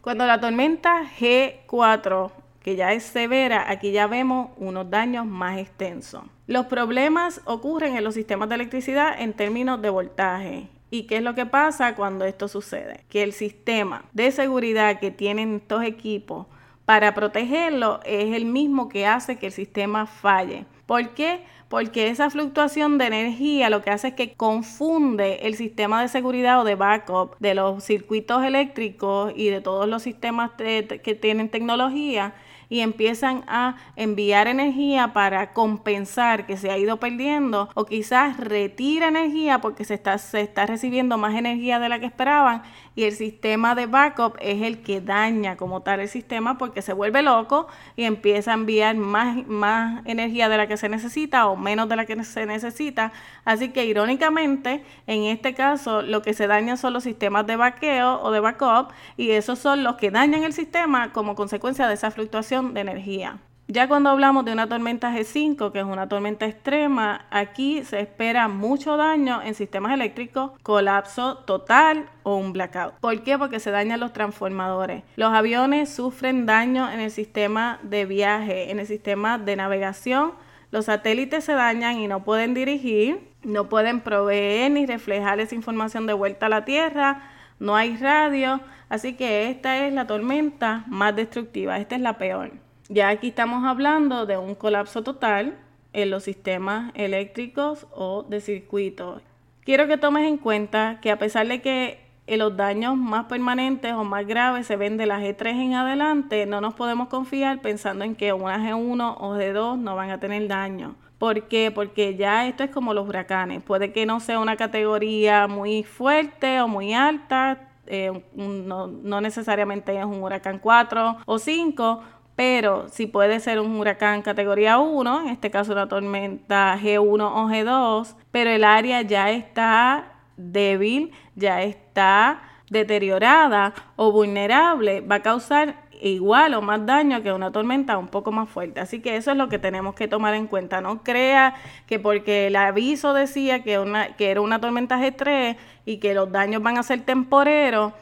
Cuando 0.00 0.26
la 0.26 0.40
tormenta 0.40 1.02
G4 1.20 2.32
que 2.64 2.74
ya 2.74 2.92
es 2.92 3.04
severa, 3.04 3.70
aquí 3.70 3.92
ya 3.92 4.08
vemos 4.08 4.50
unos 4.56 4.90
daños 4.90 5.24
más 5.24 5.58
extensos. 5.58 6.22
Los 6.48 6.66
problemas 6.66 7.40
ocurren 7.44 7.96
en 7.96 8.02
los 8.02 8.14
sistemas 8.14 8.48
de 8.48 8.56
electricidad 8.56 9.20
en 9.20 9.34
términos 9.34 9.80
de 9.80 9.90
voltaje. 9.90 10.68
¿Y 10.90 11.04
qué 11.04 11.18
es 11.18 11.22
lo 11.22 11.34
que 11.34 11.46
pasa 11.46 11.94
cuando 11.94 12.24
esto 12.24 12.48
sucede? 12.48 13.04
Que 13.08 13.22
el 13.22 13.32
sistema 13.32 14.04
de 14.12 14.32
seguridad 14.32 14.98
que 14.98 15.12
tienen 15.12 15.56
estos 15.56 15.84
equipos 15.84 16.46
para 16.84 17.14
protegerlo 17.14 18.00
es 18.04 18.34
el 18.34 18.46
mismo 18.46 18.88
que 18.88 19.06
hace 19.06 19.38
que 19.38 19.46
el 19.46 19.52
sistema 19.52 20.06
falle. 20.06 20.66
¿Por 20.86 21.10
qué? 21.14 21.44
Porque 21.72 22.08
esa 22.08 22.28
fluctuación 22.28 22.98
de 22.98 23.06
energía 23.06 23.70
lo 23.70 23.80
que 23.80 23.88
hace 23.88 24.08
es 24.08 24.14
que 24.14 24.34
confunde 24.34 25.46
el 25.46 25.54
sistema 25.54 26.02
de 26.02 26.08
seguridad 26.08 26.60
o 26.60 26.64
de 26.64 26.74
backup 26.74 27.34
de 27.38 27.54
los 27.54 27.82
circuitos 27.82 28.44
eléctricos 28.44 29.32
y 29.34 29.48
de 29.48 29.62
todos 29.62 29.88
los 29.88 30.02
sistemas 30.02 30.50
que 30.58 31.18
tienen 31.18 31.48
tecnología 31.48 32.34
y 32.72 32.80
empiezan 32.80 33.44
a 33.48 33.76
enviar 33.96 34.48
energía 34.48 35.12
para 35.12 35.52
compensar 35.52 36.46
que 36.46 36.56
se 36.56 36.70
ha 36.70 36.78
ido 36.78 36.96
perdiendo 36.96 37.68
o 37.74 37.84
quizás 37.84 38.38
retira 38.38 39.08
energía 39.08 39.60
porque 39.60 39.84
se 39.84 39.92
está, 39.92 40.16
se 40.16 40.40
está 40.40 40.64
recibiendo 40.64 41.18
más 41.18 41.34
energía 41.34 41.78
de 41.78 41.90
la 41.90 42.00
que 42.00 42.06
esperaban 42.06 42.62
y 42.94 43.04
el 43.04 43.12
sistema 43.12 43.74
de 43.74 43.86
backup 43.86 44.36
es 44.40 44.62
el 44.62 44.82
que 44.82 45.00
daña 45.00 45.56
como 45.56 45.82
tal 45.82 46.00
el 46.00 46.08
sistema 46.08 46.58
porque 46.58 46.82
se 46.82 46.92
vuelve 46.92 47.22
loco 47.22 47.68
y 47.96 48.04
empieza 48.04 48.52
a 48.52 48.54
enviar 48.54 48.96
más, 48.96 49.46
más 49.46 50.04
energía 50.06 50.48
de 50.48 50.56
la 50.56 50.66
que 50.66 50.76
se 50.76 50.88
necesita 50.88 51.46
o 51.46 51.56
menos 51.56 51.88
de 51.88 51.96
la 51.96 52.06
que 52.06 52.22
se 52.24 52.46
necesita. 52.46 53.12
Así 53.44 53.70
que 53.70 53.84
irónicamente, 53.86 54.84
en 55.06 55.24
este 55.24 55.54
caso, 55.54 56.02
lo 56.02 56.22
que 56.22 56.34
se 56.34 56.46
daña 56.46 56.76
son 56.76 56.92
los 56.92 57.04
sistemas 57.04 57.46
de 57.46 57.56
vaqueo 57.56 58.20
o 58.22 58.30
de 58.30 58.40
backup 58.40 58.92
y 59.16 59.30
esos 59.30 59.58
son 59.58 59.82
los 59.82 59.96
que 59.96 60.10
dañan 60.10 60.42
el 60.42 60.52
sistema 60.52 61.12
como 61.12 61.34
consecuencia 61.34 61.88
de 61.88 61.94
esa 61.94 62.10
fluctuación 62.10 62.74
de 62.74 62.80
energía. 62.80 63.38
Ya 63.74 63.88
cuando 63.88 64.10
hablamos 64.10 64.44
de 64.44 64.52
una 64.52 64.68
tormenta 64.68 65.10
G5, 65.16 65.72
que 65.72 65.78
es 65.78 65.84
una 65.86 66.06
tormenta 66.06 66.44
extrema, 66.44 67.24
aquí 67.30 67.82
se 67.84 68.00
espera 68.00 68.46
mucho 68.46 68.98
daño 68.98 69.40
en 69.40 69.54
sistemas 69.54 69.94
eléctricos, 69.94 70.50
colapso 70.62 71.38
total 71.38 72.04
o 72.22 72.36
un 72.36 72.52
blackout. 72.52 72.96
¿Por 73.00 73.22
qué? 73.22 73.38
Porque 73.38 73.60
se 73.60 73.70
dañan 73.70 73.98
los 73.98 74.12
transformadores. 74.12 75.04
Los 75.16 75.32
aviones 75.32 75.88
sufren 75.88 76.44
daño 76.44 76.92
en 76.92 77.00
el 77.00 77.10
sistema 77.10 77.78
de 77.82 78.04
viaje, 78.04 78.70
en 78.70 78.78
el 78.78 78.86
sistema 78.86 79.38
de 79.38 79.56
navegación. 79.56 80.32
Los 80.70 80.84
satélites 80.84 81.42
se 81.42 81.54
dañan 81.54 81.98
y 81.98 82.08
no 82.08 82.24
pueden 82.24 82.52
dirigir, 82.52 83.26
no 83.42 83.70
pueden 83.70 84.00
proveer 84.00 84.70
ni 84.70 84.84
reflejar 84.84 85.40
esa 85.40 85.54
información 85.54 86.06
de 86.06 86.12
vuelta 86.12 86.44
a 86.44 86.50
la 86.50 86.66
Tierra, 86.66 87.22
no 87.58 87.74
hay 87.74 87.96
radio, 87.96 88.60
así 88.90 89.14
que 89.14 89.48
esta 89.48 89.86
es 89.86 89.94
la 89.94 90.06
tormenta 90.06 90.84
más 90.88 91.16
destructiva, 91.16 91.78
esta 91.78 91.94
es 91.94 92.02
la 92.02 92.18
peor. 92.18 92.61
Ya 92.94 93.08
aquí 93.08 93.28
estamos 93.28 93.64
hablando 93.64 94.26
de 94.26 94.36
un 94.36 94.54
colapso 94.54 95.02
total 95.02 95.56
en 95.94 96.10
los 96.10 96.24
sistemas 96.24 96.92
eléctricos 96.94 97.86
o 97.90 98.22
de 98.24 98.42
circuitos. 98.42 99.22
Quiero 99.64 99.86
que 99.86 99.96
tomes 99.96 100.28
en 100.28 100.36
cuenta 100.36 100.98
que 101.00 101.10
a 101.10 101.18
pesar 101.18 101.48
de 101.48 101.62
que 101.62 102.04
los 102.26 102.54
daños 102.54 102.98
más 102.98 103.24
permanentes 103.24 103.94
o 103.94 104.04
más 104.04 104.26
graves 104.26 104.66
se 104.66 104.76
ven 104.76 104.98
de 104.98 105.06
la 105.06 105.20
G3 105.20 105.46
en 105.52 105.72
adelante, 105.72 106.44
no 106.44 106.60
nos 106.60 106.74
podemos 106.74 107.08
confiar 107.08 107.62
pensando 107.62 108.04
en 108.04 108.14
que 108.14 108.34
una 108.34 108.58
G1 108.58 109.16
o 109.18 109.36
G2 109.36 109.78
no 109.78 109.96
van 109.96 110.10
a 110.10 110.20
tener 110.20 110.46
daño. 110.46 110.94
¿Por 111.16 111.48
qué? 111.48 111.70
Porque 111.70 112.14
ya 112.16 112.46
esto 112.46 112.62
es 112.62 112.68
como 112.68 112.92
los 112.92 113.08
huracanes. 113.08 113.62
Puede 113.62 113.92
que 113.92 114.04
no 114.04 114.20
sea 114.20 114.38
una 114.38 114.56
categoría 114.56 115.48
muy 115.48 115.82
fuerte 115.82 116.60
o 116.60 116.68
muy 116.68 116.92
alta, 116.92 117.70
eh, 117.86 118.22
no, 118.34 118.86
no, 118.86 119.20
necesariamente 119.20 119.98
es 119.98 120.04
un 120.04 120.22
huracán 120.22 120.60
4 120.60 121.16
o 121.26 121.38
5, 121.38 122.02
pero 122.36 122.88
sí 122.88 123.06
puede 123.06 123.40
ser 123.40 123.60
un 123.60 123.78
huracán 123.78 124.22
categoría 124.22 124.78
1, 124.78 125.22
en 125.22 125.28
este 125.28 125.50
caso 125.50 125.72
una 125.72 125.88
tormenta 125.88 126.78
G1 126.78 127.22
o 127.22 127.48
G2, 127.48 128.14
pero 128.30 128.50
el 128.50 128.64
área 128.64 129.02
ya 129.02 129.30
está 129.30 130.12
débil, 130.36 131.12
ya 131.34 131.62
está 131.62 132.42
deteriorada 132.70 133.74
o 133.96 134.12
vulnerable, 134.12 135.02
va 135.02 135.16
a 135.16 135.22
causar 135.22 135.82
igual 136.02 136.54
o 136.54 136.62
más 136.62 136.84
daño 136.84 137.22
que 137.22 137.32
una 137.32 137.52
tormenta 137.52 137.96
un 137.96 138.08
poco 138.08 138.32
más 138.32 138.48
fuerte. 138.48 138.80
Así 138.80 139.00
que 139.00 139.16
eso 139.16 139.30
es 139.30 139.36
lo 139.36 139.48
que 139.48 139.58
tenemos 139.58 139.94
que 139.94 140.08
tomar 140.08 140.34
en 140.34 140.46
cuenta. 140.48 140.80
No 140.80 141.02
crea 141.02 141.54
que 141.86 141.98
porque 141.98 142.48
el 142.48 142.56
aviso 142.56 143.14
decía 143.14 143.62
que, 143.62 143.78
una, 143.78 144.16
que 144.16 144.30
era 144.30 144.40
una 144.40 144.60
tormenta 144.60 144.98
G3 144.98 145.56
y 145.84 145.98
que 145.98 146.14
los 146.14 146.30
daños 146.32 146.62
van 146.62 146.76
a 146.78 146.82
ser 146.82 147.02
temporeros, 147.02 147.92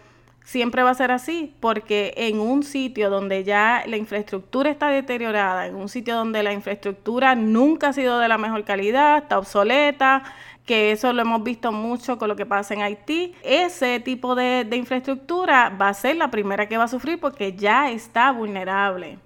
siempre 0.51 0.83
va 0.83 0.91
a 0.91 0.95
ser 0.95 1.13
así, 1.13 1.55
porque 1.61 2.13
en 2.17 2.41
un 2.41 2.65
sitio 2.65 3.09
donde 3.09 3.45
ya 3.45 3.85
la 3.87 3.97
infraestructura 3.97 4.69
está 4.69 4.89
deteriorada, 4.89 5.69
en 5.69 5.77
un 5.77 5.89
sitio 5.89 6.17
donde 6.17 6.43
la 6.43 6.53
infraestructura 6.53 7.37
nunca 7.37 7.91
ha 7.91 7.93
sido 7.93 8.19
de 8.19 8.27
la 8.27 8.37
mejor 8.37 8.65
calidad, 8.65 9.19
está 9.19 9.39
obsoleta, 9.39 10.25
que 10.67 10.91
eso 10.91 11.13
lo 11.13 11.23
hemos 11.23 11.45
visto 11.45 11.71
mucho 11.71 12.19
con 12.19 12.27
lo 12.27 12.35
que 12.35 12.47
pasa 12.47 12.75
en 12.75 12.83
Haití, 12.83 13.33
ese 13.45 14.01
tipo 14.01 14.35
de, 14.35 14.67
infraestructura 14.73 15.69
va 15.81 15.89
a 15.89 15.95
ser 15.95 16.17
la 16.17 16.33
primera 16.33 16.69
que 16.69 16.79
va 16.79 16.85
a 16.85 16.89
sufrir 16.89 17.21
porque 17.21 17.53
ya 17.53 17.93
está 17.93 18.33
vulnerable. 18.33 19.21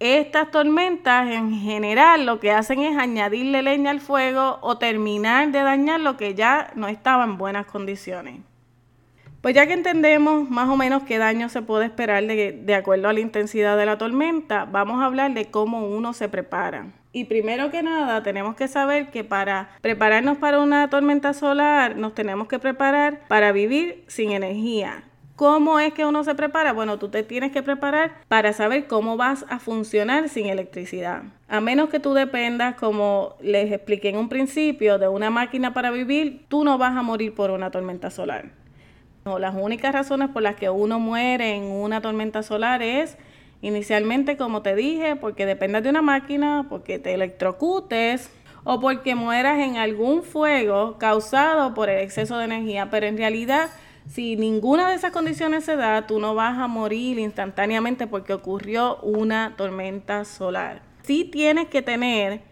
Estas 0.00 0.50
tormentas 0.50 1.28
en 1.28 1.52
general 1.52 2.26
lo 2.26 2.40
que 2.40 2.50
hacen 2.50 2.80
es 2.80 2.98
añadirle 2.98 3.62
leña 3.62 3.92
al 3.92 4.00
fuego 4.00 4.58
o 4.60 4.76
terminar 4.76 5.52
de 5.52 5.60
dañar 5.60 6.00
lo 6.00 6.16
que 6.16 6.34
ya 6.34 6.72
no 6.74 6.88
estaba 6.88 7.22
en 7.22 7.38
buenas 7.38 7.66
condiciones. 7.66 8.40
Pues 9.44 9.54
ya 9.54 9.66
que 9.66 9.74
entendemos 9.74 10.48
más 10.48 10.70
o 10.70 10.76
menos 10.78 11.02
qué 11.02 11.18
daño 11.18 11.50
se 11.50 11.60
puede 11.60 11.84
esperar 11.84 12.24
de, 12.24 12.74
acuerdo 12.74 13.10
a 13.10 13.12
la 13.12 13.20
intensidad 13.20 13.76
de 13.76 13.84
la 13.84 13.98
tormenta, 13.98 14.64
vamos 14.64 15.02
a 15.02 15.04
hablar 15.04 15.34
de 15.34 15.50
cómo 15.50 15.86
uno 15.86 16.14
se 16.14 16.30
prepara. 16.30 16.86
Y 17.12 17.26
primero 17.26 17.70
que 17.70 17.82
nada, 17.82 18.22
tenemos 18.22 18.56
que 18.56 18.68
saber 18.68 19.10
que 19.10 19.22
para 19.22 19.68
prepararnos 19.82 20.38
para 20.38 20.60
una 20.60 20.88
tormenta 20.88 21.34
solar, 21.34 21.94
nos 21.94 22.14
tenemos 22.14 22.48
que 22.48 22.58
preparar 22.58 23.20
para 23.28 23.52
vivir 23.52 24.02
sin 24.06 24.32
energía. 24.32 25.04
¿Cómo 25.36 25.78
es 25.78 25.92
que 25.92 26.06
uno 26.06 26.24
se 26.24 26.34
prepara? 26.34 26.72
Bueno, 26.72 26.98
tú 26.98 27.10
te 27.10 27.22
tienes 27.22 27.52
que 27.52 27.62
preparar 27.62 28.14
para 28.28 28.54
saber 28.54 28.86
cómo 28.86 29.18
vas 29.18 29.44
a 29.50 29.58
funcionar 29.58 30.30
sin 30.30 30.46
electricidad. 30.46 31.22
A 31.48 31.60
menos 31.60 31.90
que 31.90 32.00
tú 32.00 32.14
dependas, 32.14 32.76
como 32.76 33.36
les 33.42 33.70
expliqué 33.70 34.08
en 34.08 34.16
un 34.16 34.30
principio, 34.30 34.98
de 34.98 35.08
una 35.08 35.28
máquina 35.28 35.74
para 35.74 35.90
vivir, 35.90 36.46
tú 36.48 36.64
no 36.64 36.78
vas 36.78 36.96
a 36.96 37.02
morir 37.02 37.34
por 37.34 37.50
una 37.50 37.70
tormenta 37.70 38.08
solar. 38.08 38.63
No, 39.24 39.38
las 39.38 39.54
únicas 39.54 39.92
razones 39.92 40.28
por 40.30 40.42
las 40.42 40.56
que 40.56 40.68
uno 40.68 41.00
muere 41.00 41.54
en 41.54 41.64
una 41.64 42.00
tormenta 42.00 42.42
solar 42.42 42.82
es 42.82 43.16
Inicialmente, 43.64 44.36
como 44.36 44.60
te 44.60 44.74
dije, 44.74 45.16
porque 45.16 45.46
dependas 45.46 45.82
de 45.82 45.88
una 45.88 46.02
máquina, 46.02 46.66
porque 46.68 46.98
te 46.98 47.14
electrocutes 47.14 48.30
o 48.62 48.78
porque 48.78 49.14
mueras 49.14 49.58
en 49.58 49.78
algún 49.78 50.22
fuego 50.22 50.98
causado 50.98 51.72
por 51.72 51.88
el 51.88 52.00
exceso 52.00 52.36
de 52.36 52.44
energía. 52.44 52.90
Pero 52.90 53.06
en 53.06 53.16
realidad, 53.16 53.70
si 54.06 54.36
ninguna 54.36 54.90
de 54.90 54.96
esas 54.96 55.12
condiciones 55.12 55.64
se 55.64 55.76
da, 55.76 56.06
tú 56.06 56.20
no 56.20 56.34
vas 56.34 56.58
a 56.58 56.66
morir 56.66 57.18
instantáneamente 57.18 58.06
porque 58.06 58.34
ocurrió 58.34 58.98
una 58.98 59.54
tormenta 59.56 60.26
solar. 60.26 60.82
Sí 61.02 61.24
tienes 61.24 61.68
que 61.68 61.80
tener 61.80 62.42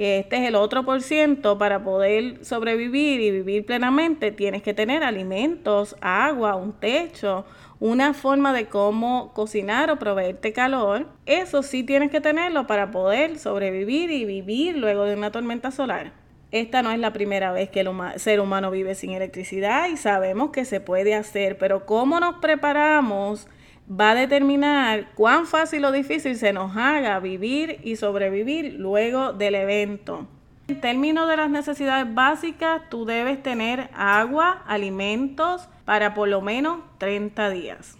que 0.00 0.20
este 0.20 0.38
es 0.38 0.48
el 0.48 0.54
otro 0.54 0.82
por 0.86 1.02
ciento 1.02 1.58
para 1.58 1.84
poder 1.84 2.42
sobrevivir 2.42 3.20
y 3.20 3.30
vivir 3.30 3.66
plenamente, 3.66 4.32
tienes 4.32 4.62
que 4.62 4.72
tener 4.72 5.04
alimentos, 5.04 5.94
agua, 6.00 6.56
un 6.56 6.72
techo, 6.72 7.44
una 7.80 8.14
forma 8.14 8.54
de 8.54 8.64
cómo 8.64 9.34
cocinar 9.34 9.90
o 9.90 9.98
proveerte 9.98 10.54
calor. 10.54 11.06
Eso 11.26 11.62
sí 11.62 11.82
tienes 11.82 12.10
que 12.10 12.22
tenerlo 12.22 12.66
para 12.66 12.90
poder 12.90 13.38
sobrevivir 13.38 14.10
y 14.10 14.24
vivir 14.24 14.78
luego 14.78 15.04
de 15.04 15.16
una 15.16 15.32
tormenta 15.32 15.70
solar. 15.70 16.12
Esta 16.50 16.82
no 16.82 16.92
es 16.92 16.98
la 16.98 17.12
primera 17.12 17.52
vez 17.52 17.68
que 17.68 17.80
el 17.80 17.90
ser 18.16 18.40
humano 18.40 18.70
vive 18.70 18.94
sin 18.94 19.10
electricidad 19.10 19.90
y 19.90 19.98
sabemos 19.98 20.48
que 20.48 20.64
se 20.64 20.80
puede 20.80 21.14
hacer, 21.14 21.58
pero 21.58 21.84
cómo 21.84 22.20
nos 22.20 22.36
preparamos 22.36 23.48
va 23.90 24.10
a 24.10 24.14
determinar 24.14 25.10
cuán 25.14 25.46
fácil 25.46 25.84
o 25.84 25.92
difícil 25.92 26.36
se 26.36 26.52
nos 26.52 26.76
haga 26.76 27.18
vivir 27.18 27.80
y 27.82 27.96
sobrevivir 27.96 28.74
luego 28.78 29.32
del 29.32 29.56
evento. 29.56 30.28
En 30.68 30.80
términos 30.80 31.28
de 31.28 31.36
las 31.36 31.50
necesidades 31.50 32.14
básicas, 32.14 32.82
tú 32.88 33.04
debes 33.04 33.42
tener 33.42 33.90
agua, 33.92 34.62
alimentos 34.66 35.68
para 35.84 36.14
por 36.14 36.28
lo 36.28 36.40
menos 36.40 36.78
30 36.98 37.50
días. 37.50 37.98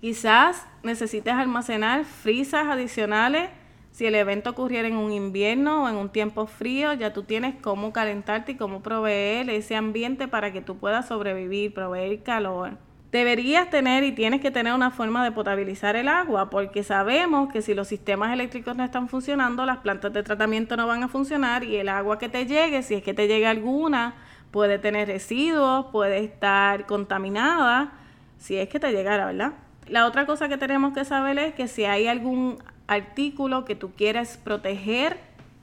Quizás 0.00 0.64
necesites 0.84 1.34
almacenar 1.34 2.04
frisas 2.04 2.66
adicionales 2.66 3.50
si 3.90 4.04
el 4.04 4.14
evento 4.14 4.50
ocurriera 4.50 4.86
en 4.86 4.96
un 4.96 5.10
invierno 5.10 5.84
o 5.84 5.88
en 5.88 5.96
un 5.96 6.10
tiempo 6.10 6.46
frío, 6.46 6.92
ya 6.92 7.14
tú 7.14 7.22
tienes 7.22 7.54
cómo 7.62 7.94
calentarte 7.94 8.52
y 8.52 8.56
cómo 8.56 8.82
proveer 8.82 9.48
ese 9.48 9.74
ambiente 9.74 10.28
para 10.28 10.52
que 10.52 10.60
tú 10.60 10.76
puedas 10.76 11.08
sobrevivir, 11.08 11.72
proveer 11.72 12.22
calor. 12.22 12.76
Deberías 13.12 13.70
tener 13.70 14.02
y 14.04 14.12
tienes 14.12 14.40
que 14.40 14.50
tener 14.50 14.74
una 14.74 14.90
forma 14.90 15.24
de 15.24 15.30
potabilizar 15.30 15.96
el 15.96 16.08
agua 16.08 16.50
porque 16.50 16.82
sabemos 16.82 17.52
que 17.52 17.62
si 17.62 17.72
los 17.72 17.88
sistemas 17.88 18.32
eléctricos 18.32 18.76
no 18.76 18.84
están 18.84 19.08
funcionando, 19.08 19.64
las 19.64 19.78
plantas 19.78 20.12
de 20.12 20.22
tratamiento 20.22 20.76
no 20.76 20.86
van 20.86 21.02
a 21.04 21.08
funcionar 21.08 21.62
y 21.64 21.76
el 21.76 21.88
agua 21.88 22.18
que 22.18 22.28
te 22.28 22.46
llegue, 22.46 22.82
si 22.82 22.94
es 22.94 23.02
que 23.02 23.14
te 23.14 23.28
llegue 23.28 23.46
alguna, 23.46 24.14
puede 24.50 24.78
tener 24.78 25.08
residuos, 25.08 25.86
puede 25.92 26.18
estar 26.18 26.86
contaminada, 26.86 27.92
si 28.38 28.56
es 28.56 28.68
que 28.68 28.80
te 28.80 28.90
llegara, 28.90 29.26
¿verdad? 29.26 29.52
La 29.88 30.06
otra 30.06 30.26
cosa 30.26 30.48
que 30.48 30.58
tenemos 30.58 30.92
que 30.92 31.04
saber 31.04 31.38
es 31.38 31.54
que 31.54 31.68
si 31.68 31.84
hay 31.84 32.08
algún 32.08 32.58
artículo 32.88 33.64
que 33.64 33.76
tú 33.76 33.92
quieras 33.92 34.36
proteger, 34.36 35.18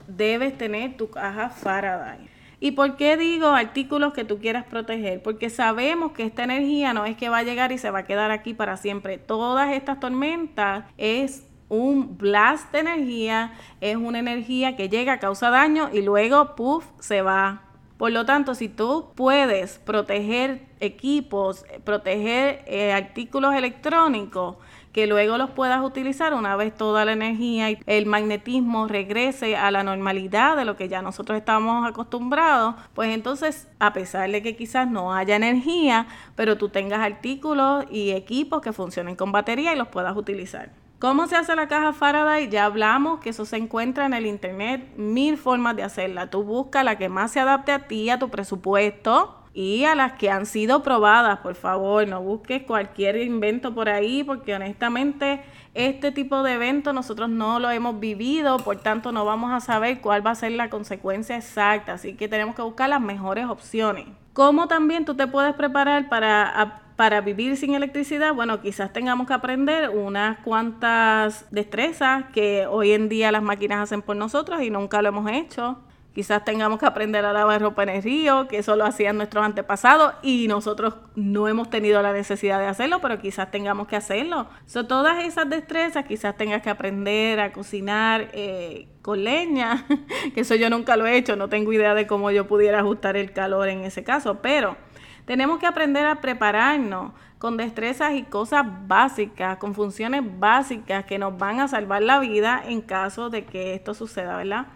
debes 0.08 0.56
tener 0.56 0.96
tu 0.96 1.10
caja 1.10 1.50
Faraday. 1.50 2.33
¿Y 2.64 2.70
por 2.70 2.96
qué 2.96 3.18
digo 3.18 3.48
artículos 3.48 4.14
que 4.14 4.24
tú 4.24 4.38
quieras 4.38 4.64
proteger? 4.64 5.22
Porque 5.22 5.50
sabemos 5.50 6.12
que 6.12 6.22
esta 6.22 6.44
energía 6.44 6.94
no 6.94 7.04
es 7.04 7.14
que 7.14 7.28
va 7.28 7.36
a 7.36 7.42
llegar 7.42 7.72
y 7.72 7.76
se 7.76 7.90
va 7.90 7.98
a 7.98 8.04
quedar 8.04 8.30
aquí 8.30 8.54
para 8.54 8.78
siempre. 8.78 9.18
Todas 9.18 9.70
estas 9.70 10.00
tormentas 10.00 10.86
es 10.96 11.46
un 11.68 12.16
blast 12.16 12.72
de 12.72 12.78
energía, 12.78 13.52
es 13.82 13.96
una 13.96 14.18
energía 14.18 14.76
que 14.76 14.88
llega, 14.88 15.18
causa 15.18 15.50
daño 15.50 15.90
y 15.92 16.00
luego, 16.00 16.56
puff, 16.56 16.86
se 17.00 17.20
va. 17.20 17.64
Por 17.98 18.12
lo 18.12 18.24
tanto, 18.24 18.54
si 18.54 18.70
tú 18.70 19.10
puedes 19.14 19.78
proteger 19.80 20.62
equipos, 20.80 21.66
proteger 21.84 22.64
eh, 22.66 22.94
artículos 22.94 23.54
electrónicos, 23.54 24.56
que 24.94 25.08
luego 25.08 25.36
los 25.38 25.50
puedas 25.50 25.84
utilizar 25.84 26.34
una 26.34 26.54
vez 26.54 26.72
toda 26.72 27.04
la 27.04 27.12
energía 27.12 27.68
y 27.68 27.78
el 27.86 28.06
magnetismo 28.06 28.86
regrese 28.86 29.56
a 29.56 29.72
la 29.72 29.82
normalidad 29.82 30.56
de 30.56 30.64
lo 30.64 30.76
que 30.76 30.88
ya 30.88 31.02
nosotros 31.02 31.36
estamos 31.36 31.84
acostumbrados, 31.84 32.76
pues 32.94 33.12
entonces 33.12 33.66
a 33.80 33.92
pesar 33.92 34.30
de 34.30 34.40
que 34.40 34.54
quizás 34.54 34.88
no 34.88 35.12
haya 35.12 35.34
energía, 35.34 36.06
pero 36.36 36.56
tú 36.58 36.68
tengas 36.68 37.00
artículos 37.00 37.86
y 37.90 38.12
equipos 38.12 38.62
que 38.62 38.72
funcionen 38.72 39.16
con 39.16 39.32
batería 39.32 39.72
y 39.72 39.76
los 39.76 39.88
puedas 39.88 40.16
utilizar. 40.16 40.70
¿Cómo 41.00 41.26
se 41.26 41.34
hace 41.34 41.56
la 41.56 41.66
caja 41.66 41.92
Faraday? 41.92 42.48
Ya 42.48 42.64
hablamos 42.64 43.18
que 43.18 43.30
eso 43.30 43.44
se 43.44 43.56
encuentra 43.56 44.06
en 44.06 44.14
el 44.14 44.26
internet, 44.26 44.96
mil 44.96 45.36
formas 45.36 45.74
de 45.74 45.82
hacerla. 45.82 46.30
Tú 46.30 46.44
busca 46.44 46.84
la 46.84 46.96
que 46.96 47.08
más 47.08 47.32
se 47.32 47.40
adapte 47.40 47.72
a 47.72 47.88
ti, 47.88 48.10
a 48.10 48.20
tu 48.20 48.30
presupuesto 48.30 49.43
y 49.54 49.84
a 49.84 49.94
las 49.94 50.14
que 50.14 50.30
han 50.30 50.46
sido 50.46 50.82
probadas, 50.82 51.38
por 51.38 51.54
favor, 51.54 52.06
no 52.08 52.20
busques 52.20 52.64
cualquier 52.64 53.16
invento 53.16 53.72
por 53.72 53.88
ahí, 53.88 54.24
porque 54.24 54.52
honestamente 54.52 55.42
este 55.74 56.10
tipo 56.10 56.42
de 56.42 56.54
evento 56.54 56.92
nosotros 56.92 57.30
no 57.30 57.60
lo 57.60 57.70
hemos 57.70 58.00
vivido, 58.00 58.58
por 58.58 58.78
tanto 58.80 59.12
no 59.12 59.24
vamos 59.24 59.52
a 59.52 59.60
saber 59.60 60.00
cuál 60.00 60.26
va 60.26 60.32
a 60.32 60.34
ser 60.34 60.52
la 60.52 60.70
consecuencia 60.70 61.36
exacta, 61.36 61.92
así 61.92 62.14
que 62.14 62.26
tenemos 62.26 62.56
que 62.56 62.62
buscar 62.62 62.88
las 62.88 63.00
mejores 63.00 63.46
opciones. 63.46 64.06
¿Cómo 64.32 64.66
también 64.66 65.04
tú 65.04 65.14
te 65.14 65.28
puedes 65.28 65.54
preparar 65.54 66.08
para, 66.08 66.82
para 66.96 67.20
vivir 67.20 67.56
sin 67.56 67.74
electricidad? 67.74 68.34
Bueno, 68.34 68.60
quizás 68.60 68.92
tengamos 68.92 69.28
que 69.28 69.34
aprender 69.34 69.90
unas 69.90 70.38
cuantas 70.38 71.46
destrezas 71.52 72.24
que 72.32 72.66
hoy 72.66 72.90
en 72.90 73.08
día 73.08 73.30
las 73.30 73.42
máquinas 73.42 73.84
hacen 73.84 74.02
por 74.02 74.16
nosotros 74.16 74.60
y 74.62 74.70
nunca 74.70 75.00
lo 75.00 75.10
hemos 75.10 75.30
hecho. 75.30 75.78
Quizás 76.14 76.44
tengamos 76.44 76.78
que 76.78 76.86
aprender 76.86 77.24
a 77.24 77.32
lavar 77.32 77.60
ropa 77.60 77.82
en 77.82 77.88
el 77.88 78.02
río, 78.02 78.46
que 78.46 78.58
eso 78.58 78.76
lo 78.76 78.84
hacían 78.84 79.16
nuestros 79.16 79.44
antepasados 79.44 80.14
y 80.22 80.46
nosotros 80.46 80.94
no 81.16 81.48
hemos 81.48 81.70
tenido 81.70 82.00
la 82.02 82.12
necesidad 82.12 82.60
de 82.60 82.66
hacerlo, 82.66 83.00
pero 83.00 83.18
quizás 83.18 83.50
tengamos 83.50 83.88
que 83.88 83.96
hacerlo. 83.96 84.46
So, 84.64 84.86
todas 84.86 85.24
esas 85.24 85.50
destrezas, 85.50 86.04
quizás 86.04 86.36
tengas 86.36 86.62
que 86.62 86.70
aprender 86.70 87.40
a 87.40 87.52
cocinar 87.52 88.28
eh, 88.32 88.86
con 89.02 89.24
leña, 89.24 89.86
que 90.34 90.42
eso 90.42 90.54
yo 90.54 90.70
nunca 90.70 90.96
lo 90.96 91.04
he 91.04 91.16
hecho, 91.16 91.34
no 91.34 91.48
tengo 91.48 91.72
idea 91.72 91.94
de 91.94 92.06
cómo 92.06 92.30
yo 92.30 92.46
pudiera 92.46 92.78
ajustar 92.78 93.16
el 93.16 93.32
calor 93.32 93.68
en 93.68 93.80
ese 93.80 94.04
caso, 94.04 94.40
pero 94.40 94.76
tenemos 95.24 95.58
que 95.58 95.66
aprender 95.66 96.06
a 96.06 96.20
prepararnos 96.20 97.12
con 97.38 97.56
destrezas 97.56 98.14
y 98.14 98.22
cosas 98.22 98.64
básicas, 98.86 99.56
con 99.58 99.74
funciones 99.74 100.22
básicas 100.38 101.04
que 101.06 101.18
nos 101.18 101.36
van 101.36 101.58
a 101.58 101.66
salvar 101.66 102.02
la 102.04 102.20
vida 102.20 102.62
en 102.64 102.82
caso 102.82 103.30
de 103.30 103.44
que 103.44 103.74
esto 103.74 103.94
suceda, 103.94 104.36
¿verdad? 104.36 104.66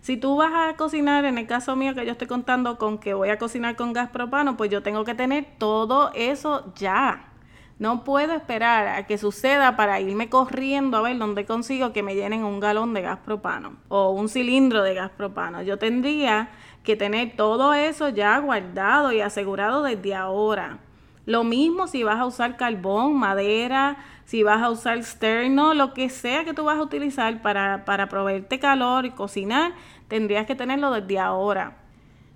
Si 0.00 0.16
tú 0.16 0.36
vas 0.36 0.52
a 0.54 0.76
cocinar, 0.76 1.24
en 1.24 1.38
el 1.38 1.46
caso 1.46 1.76
mío 1.76 1.94
que 1.94 2.06
yo 2.06 2.12
estoy 2.12 2.28
contando 2.28 2.78
con 2.78 2.98
que 2.98 3.14
voy 3.14 3.30
a 3.30 3.38
cocinar 3.38 3.76
con 3.76 3.92
gas 3.92 4.10
propano, 4.10 4.56
pues 4.56 4.70
yo 4.70 4.82
tengo 4.82 5.04
que 5.04 5.14
tener 5.14 5.46
todo 5.58 6.10
eso 6.14 6.72
ya. 6.76 7.32
No 7.78 8.04
puedo 8.04 8.32
esperar 8.32 8.88
a 8.88 9.06
que 9.06 9.18
suceda 9.18 9.76
para 9.76 10.00
irme 10.00 10.30
corriendo 10.30 10.96
a 10.96 11.02
ver 11.02 11.18
dónde 11.18 11.44
consigo 11.44 11.92
que 11.92 12.02
me 12.02 12.14
llenen 12.14 12.42
un 12.42 12.58
galón 12.58 12.94
de 12.94 13.02
gas 13.02 13.18
propano 13.18 13.74
o 13.88 14.10
un 14.10 14.30
cilindro 14.30 14.82
de 14.82 14.94
gas 14.94 15.10
propano. 15.10 15.60
Yo 15.62 15.78
tendría 15.78 16.48
que 16.84 16.96
tener 16.96 17.36
todo 17.36 17.74
eso 17.74 18.08
ya 18.08 18.38
guardado 18.38 19.12
y 19.12 19.20
asegurado 19.20 19.82
desde 19.82 20.14
ahora. 20.14 20.78
Lo 21.26 21.44
mismo 21.44 21.86
si 21.86 22.02
vas 22.02 22.18
a 22.18 22.24
usar 22.24 22.56
carbón, 22.56 23.18
madera, 23.18 23.98
si 24.26 24.42
vas 24.42 24.60
a 24.60 24.70
usar 24.70 25.02
sterno, 25.04 25.72
lo 25.72 25.94
que 25.94 26.10
sea 26.10 26.44
que 26.44 26.52
tú 26.52 26.64
vas 26.64 26.78
a 26.78 26.82
utilizar 26.82 27.42
para, 27.42 27.84
para 27.84 28.08
proveerte 28.08 28.58
calor 28.58 29.06
y 29.06 29.12
cocinar, 29.12 29.72
tendrías 30.08 30.46
que 30.46 30.56
tenerlo 30.56 30.90
desde 30.90 31.20
ahora. 31.20 31.78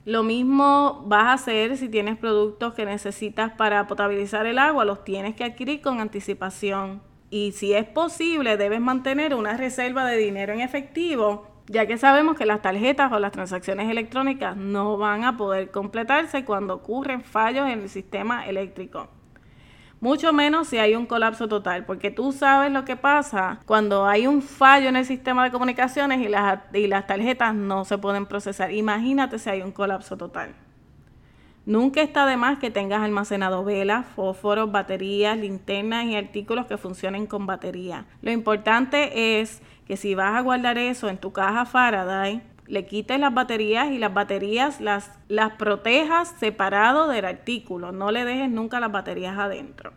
Lo 0.04 0.22
mismo 0.22 1.02
vas 1.06 1.24
a 1.24 1.32
hacer 1.32 1.76
si 1.76 1.88
tienes 1.88 2.16
productos 2.16 2.74
que 2.74 2.86
necesitas 2.86 3.52
para 3.52 3.88
potabilizar 3.88 4.46
el 4.46 4.58
agua, 4.58 4.84
los 4.84 5.04
tienes 5.04 5.34
que 5.34 5.42
adquirir 5.42 5.82
con 5.82 6.00
anticipación. 6.00 7.02
Y 7.28 7.52
si 7.52 7.74
es 7.74 7.86
posible, 7.86 8.56
debes 8.56 8.80
mantener 8.80 9.34
una 9.34 9.56
reserva 9.56 10.06
de 10.06 10.16
dinero 10.16 10.52
en 10.52 10.60
efectivo, 10.60 11.48
ya 11.66 11.86
que 11.86 11.98
sabemos 11.98 12.38
que 12.38 12.46
las 12.46 12.62
tarjetas 12.62 13.10
o 13.12 13.18
las 13.18 13.32
transacciones 13.32 13.90
electrónicas 13.90 14.56
no 14.56 14.96
van 14.96 15.24
a 15.24 15.36
poder 15.36 15.72
completarse 15.72 16.44
cuando 16.44 16.74
ocurren 16.74 17.22
fallos 17.22 17.68
en 17.68 17.80
el 17.80 17.88
sistema 17.88 18.46
eléctrico 18.46 19.08
mucho 20.00 20.32
menos 20.32 20.68
si 20.68 20.78
hay 20.78 20.94
un 20.94 21.06
colapso 21.06 21.46
total, 21.46 21.84
porque 21.84 22.10
tú 22.10 22.32
sabes 22.32 22.72
lo 22.72 22.84
que 22.84 22.96
pasa 22.96 23.60
cuando 23.66 24.06
hay 24.06 24.26
un 24.26 24.40
fallo 24.40 24.88
en 24.88 24.96
el 24.96 25.04
sistema 25.04 25.44
de 25.44 25.50
comunicaciones 25.50 26.20
y 26.20 26.28
las, 26.28 26.60
y 26.72 26.86
las 26.86 27.06
tarjetas 27.06 27.54
no 27.54 27.84
se 27.84 27.98
pueden 27.98 28.26
procesar. 28.26 28.72
Imagínate 28.72 29.38
si 29.38 29.50
hay 29.50 29.60
un 29.60 29.72
colapso 29.72 30.16
total. 30.16 30.54
Nunca 31.66 32.00
está 32.00 32.24
de 32.24 32.38
más 32.38 32.58
que 32.58 32.70
tengas 32.70 33.02
almacenado 33.02 33.62
velas, 33.62 34.06
fósforos, 34.16 34.72
baterías, 34.72 35.36
linternas 35.36 36.06
y 36.06 36.16
artículos 36.16 36.66
que 36.66 36.78
funcionen 36.78 37.26
con 37.26 37.46
batería. 37.46 38.06
Lo 38.22 38.30
importante 38.30 39.40
es 39.40 39.60
que 39.86 39.98
si 39.98 40.14
vas 40.14 40.34
a 40.34 40.40
guardar 40.40 40.78
eso 40.78 41.08
en 41.10 41.18
tu 41.18 41.32
caja 41.32 41.66
Faraday, 41.66 42.42
le 42.70 42.86
quites 42.86 43.18
las 43.18 43.34
baterías 43.34 43.90
y 43.90 43.98
las 43.98 44.14
baterías 44.14 44.80
las, 44.80 45.10
las 45.28 45.54
protejas 45.54 46.34
separado 46.38 47.08
del 47.08 47.24
artículo. 47.24 47.90
No 47.90 48.12
le 48.12 48.24
dejes 48.24 48.48
nunca 48.48 48.78
las 48.78 48.92
baterías 48.92 49.36
adentro. 49.36 49.92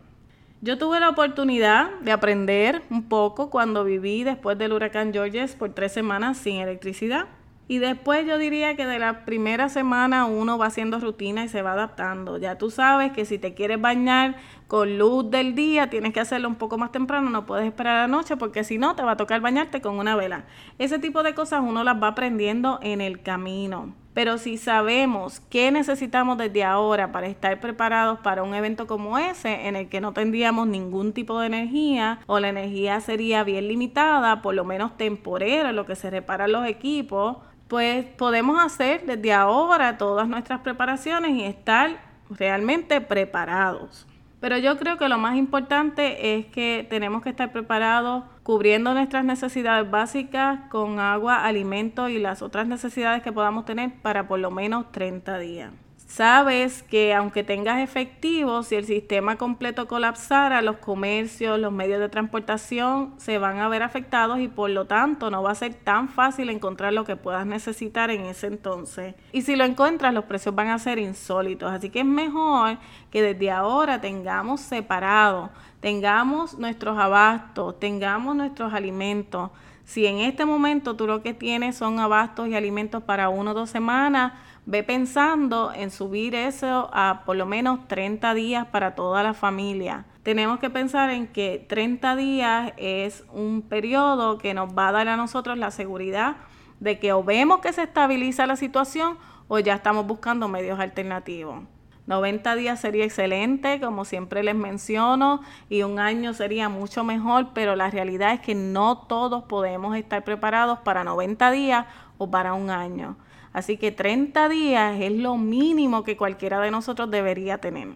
Yo 0.60 0.76
tuve 0.76 0.98
la 0.98 1.10
oportunidad 1.10 1.90
de 2.00 2.10
aprender 2.10 2.82
un 2.90 3.08
poco 3.08 3.50
cuando 3.50 3.84
viví 3.84 4.24
después 4.24 4.58
del 4.58 4.72
huracán 4.72 5.12
Georges 5.12 5.54
por 5.54 5.72
tres 5.72 5.92
semanas 5.92 6.38
sin 6.38 6.56
electricidad. 6.56 7.26
Y 7.66 7.78
después 7.78 8.26
yo 8.26 8.36
diría 8.36 8.76
que 8.76 8.84
de 8.84 8.98
la 8.98 9.24
primera 9.24 9.70
semana 9.70 10.26
uno 10.26 10.58
va 10.58 10.66
haciendo 10.66 10.98
rutina 10.98 11.44
y 11.44 11.48
se 11.48 11.62
va 11.62 11.72
adaptando. 11.72 12.36
Ya 12.36 12.58
tú 12.58 12.70
sabes 12.70 13.12
que 13.12 13.24
si 13.24 13.38
te 13.38 13.54
quieres 13.54 13.80
bañar 13.80 14.36
con 14.66 14.98
luz 14.98 15.30
del 15.30 15.54
día, 15.54 15.88
tienes 15.88 16.12
que 16.12 16.20
hacerlo 16.20 16.48
un 16.48 16.56
poco 16.56 16.76
más 16.76 16.92
temprano, 16.92 17.30
no 17.30 17.46
puedes 17.46 17.66
esperar 17.66 17.96
a 17.96 18.00
la 18.02 18.08
noche 18.08 18.36
porque 18.36 18.64
si 18.64 18.76
no 18.76 18.94
te 18.94 19.02
va 19.02 19.12
a 19.12 19.16
tocar 19.16 19.40
bañarte 19.40 19.80
con 19.80 19.98
una 19.98 20.14
vela. 20.14 20.44
Ese 20.78 20.98
tipo 20.98 21.22
de 21.22 21.34
cosas 21.34 21.62
uno 21.62 21.84
las 21.84 22.02
va 22.02 22.08
aprendiendo 22.08 22.78
en 22.82 23.00
el 23.00 23.22
camino. 23.22 23.94
Pero 24.14 24.38
si 24.38 24.56
sabemos 24.56 25.40
qué 25.50 25.72
necesitamos 25.72 26.38
desde 26.38 26.62
ahora 26.62 27.10
para 27.10 27.26
estar 27.26 27.60
preparados 27.60 28.20
para 28.20 28.44
un 28.44 28.54
evento 28.54 28.86
como 28.86 29.18
ese, 29.18 29.66
en 29.66 29.74
el 29.74 29.88
que 29.88 30.00
no 30.00 30.12
tendríamos 30.12 30.68
ningún 30.68 31.12
tipo 31.12 31.40
de 31.40 31.48
energía 31.48 32.20
o 32.26 32.38
la 32.38 32.48
energía 32.48 33.00
sería 33.00 33.42
bien 33.42 33.66
limitada, 33.66 34.40
por 34.40 34.54
lo 34.54 34.64
menos 34.64 34.96
temporera, 34.96 35.72
lo 35.72 35.84
que 35.84 35.96
se 35.96 36.10
reparan 36.10 36.52
los 36.52 36.64
equipos, 36.66 37.38
pues 37.66 38.04
podemos 38.04 38.64
hacer 38.64 39.04
desde 39.04 39.32
ahora 39.32 39.98
todas 39.98 40.28
nuestras 40.28 40.60
preparaciones 40.60 41.32
y 41.32 41.42
estar 41.42 41.98
realmente 42.30 43.00
preparados. 43.00 44.06
Pero 44.44 44.58
yo 44.58 44.76
creo 44.76 44.98
que 44.98 45.08
lo 45.08 45.16
más 45.16 45.36
importante 45.36 46.36
es 46.36 46.44
que 46.44 46.86
tenemos 46.90 47.22
que 47.22 47.30
estar 47.30 47.50
preparados 47.50 48.24
cubriendo 48.42 48.92
nuestras 48.92 49.24
necesidades 49.24 49.90
básicas 49.90 50.68
con 50.68 51.00
agua, 51.00 51.46
alimento 51.46 52.10
y 52.10 52.18
las 52.18 52.42
otras 52.42 52.66
necesidades 52.66 53.22
que 53.22 53.32
podamos 53.32 53.64
tener 53.64 53.94
para 54.02 54.28
por 54.28 54.40
lo 54.40 54.50
menos 54.50 54.92
30 54.92 55.38
días. 55.38 55.70
Sabes 56.06 56.82
que 56.82 57.14
aunque 57.14 57.42
tengas 57.42 57.80
efectivo, 57.80 58.62
si 58.62 58.76
el 58.76 58.84
sistema 58.84 59.36
completo 59.36 59.88
colapsara, 59.88 60.62
los 60.62 60.76
comercios, 60.76 61.58
los 61.58 61.72
medios 61.72 61.98
de 61.98 62.08
transportación 62.08 63.14
se 63.16 63.38
van 63.38 63.58
a 63.58 63.68
ver 63.68 63.82
afectados 63.82 64.38
y 64.38 64.48
por 64.48 64.70
lo 64.70 64.84
tanto 64.84 65.30
no 65.30 65.42
va 65.42 65.50
a 65.52 65.54
ser 65.56 65.74
tan 65.74 66.08
fácil 66.08 66.50
encontrar 66.50 66.92
lo 66.92 67.04
que 67.04 67.16
puedas 67.16 67.46
necesitar 67.46 68.10
en 68.10 68.26
ese 68.26 68.46
entonces. 68.46 69.14
Y 69.32 69.42
si 69.42 69.56
lo 69.56 69.64
encuentras, 69.64 70.14
los 70.14 70.24
precios 70.24 70.54
van 70.54 70.68
a 70.68 70.78
ser 70.78 70.98
insólitos. 70.98 71.72
Así 71.72 71.90
que 71.90 72.00
es 72.00 72.06
mejor 72.06 72.78
que 73.10 73.22
desde 73.22 73.50
ahora 73.50 74.00
tengamos 74.00 74.60
separado, 74.60 75.50
tengamos 75.80 76.58
nuestros 76.58 76.98
abastos, 76.98 77.80
tengamos 77.80 78.36
nuestros 78.36 78.72
alimentos. 78.72 79.50
Si 79.84 80.06
en 80.06 80.18
este 80.18 80.44
momento 80.44 80.96
tú 80.96 81.06
lo 81.06 81.22
que 81.22 81.34
tienes 81.34 81.76
son 81.76 81.98
abastos 81.98 82.48
y 82.48 82.54
alimentos 82.54 83.02
para 83.02 83.28
uno 83.28 83.50
o 83.50 83.54
dos 83.54 83.68
semanas, 83.68 84.32
ve 84.66 84.82
pensando 84.82 85.72
en 85.74 85.90
subir 85.90 86.34
eso 86.34 86.90
a 86.92 87.22
por 87.26 87.36
lo 87.36 87.46
menos 87.46 87.86
30 87.88 88.34
días 88.34 88.66
para 88.66 88.94
toda 88.94 89.22
la 89.22 89.34
familia. 89.34 90.06
Tenemos 90.22 90.58
que 90.58 90.70
pensar 90.70 91.10
en 91.10 91.26
que 91.26 91.64
30 91.68 92.16
días 92.16 92.72
es 92.76 93.24
un 93.32 93.62
periodo 93.62 94.38
que 94.38 94.54
nos 94.54 94.70
va 94.76 94.88
a 94.88 94.92
dar 94.92 95.08
a 95.08 95.16
nosotros 95.16 95.58
la 95.58 95.70
seguridad 95.70 96.36
de 96.80 96.98
que 96.98 97.12
o 97.12 97.22
vemos 97.22 97.60
que 97.60 97.72
se 97.72 97.82
estabiliza 97.82 98.46
la 98.46 98.56
situación 98.56 99.18
o 99.48 99.58
ya 99.58 99.74
estamos 99.74 100.06
buscando 100.06 100.48
medios 100.48 100.80
alternativos. 100.80 101.62
90 102.06 102.54
días 102.56 102.80
sería 102.80 103.04
excelente, 103.04 103.80
como 103.80 104.04
siempre 104.04 104.42
les 104.42 104.54
menciono, 104.54 105.40
y 105.70 105.82
un 105.82 105.98
año 105.98 106.34
sería 106.34 106.68
mucho 106.68 107.02
mejor, 107.02 107.48
pero 107.54 107.76
la 107.76 107.88
realidad 107.88 108.34
es 108.34 108.40
que 108.40 108.54
no 108.54 108.98
todos 108.98 109.44
podemos 109.44 109.96
estar 109.96 110.22
preparados 110.22 110.80
para 110.80 111.02
90 111.04 111.50
días 111.50 111.86
o 112.18 112.30
para 112.30 112.52
un 112.52 112.68
año. 112.68 113.16
Así 113.54 113.78
que 113.78 113.90
30 113.90 114.50
días 114.50 115.00
es 115.00 115.12
lo 115.12 115.38
mínimo 115.38 116.04
que 116.04 116.18
cualquiera 116.18 116.60
de 116.60 116.70
nosotros 116.70 117.10
debería 117.10 117.56
tener. 117.56 117.94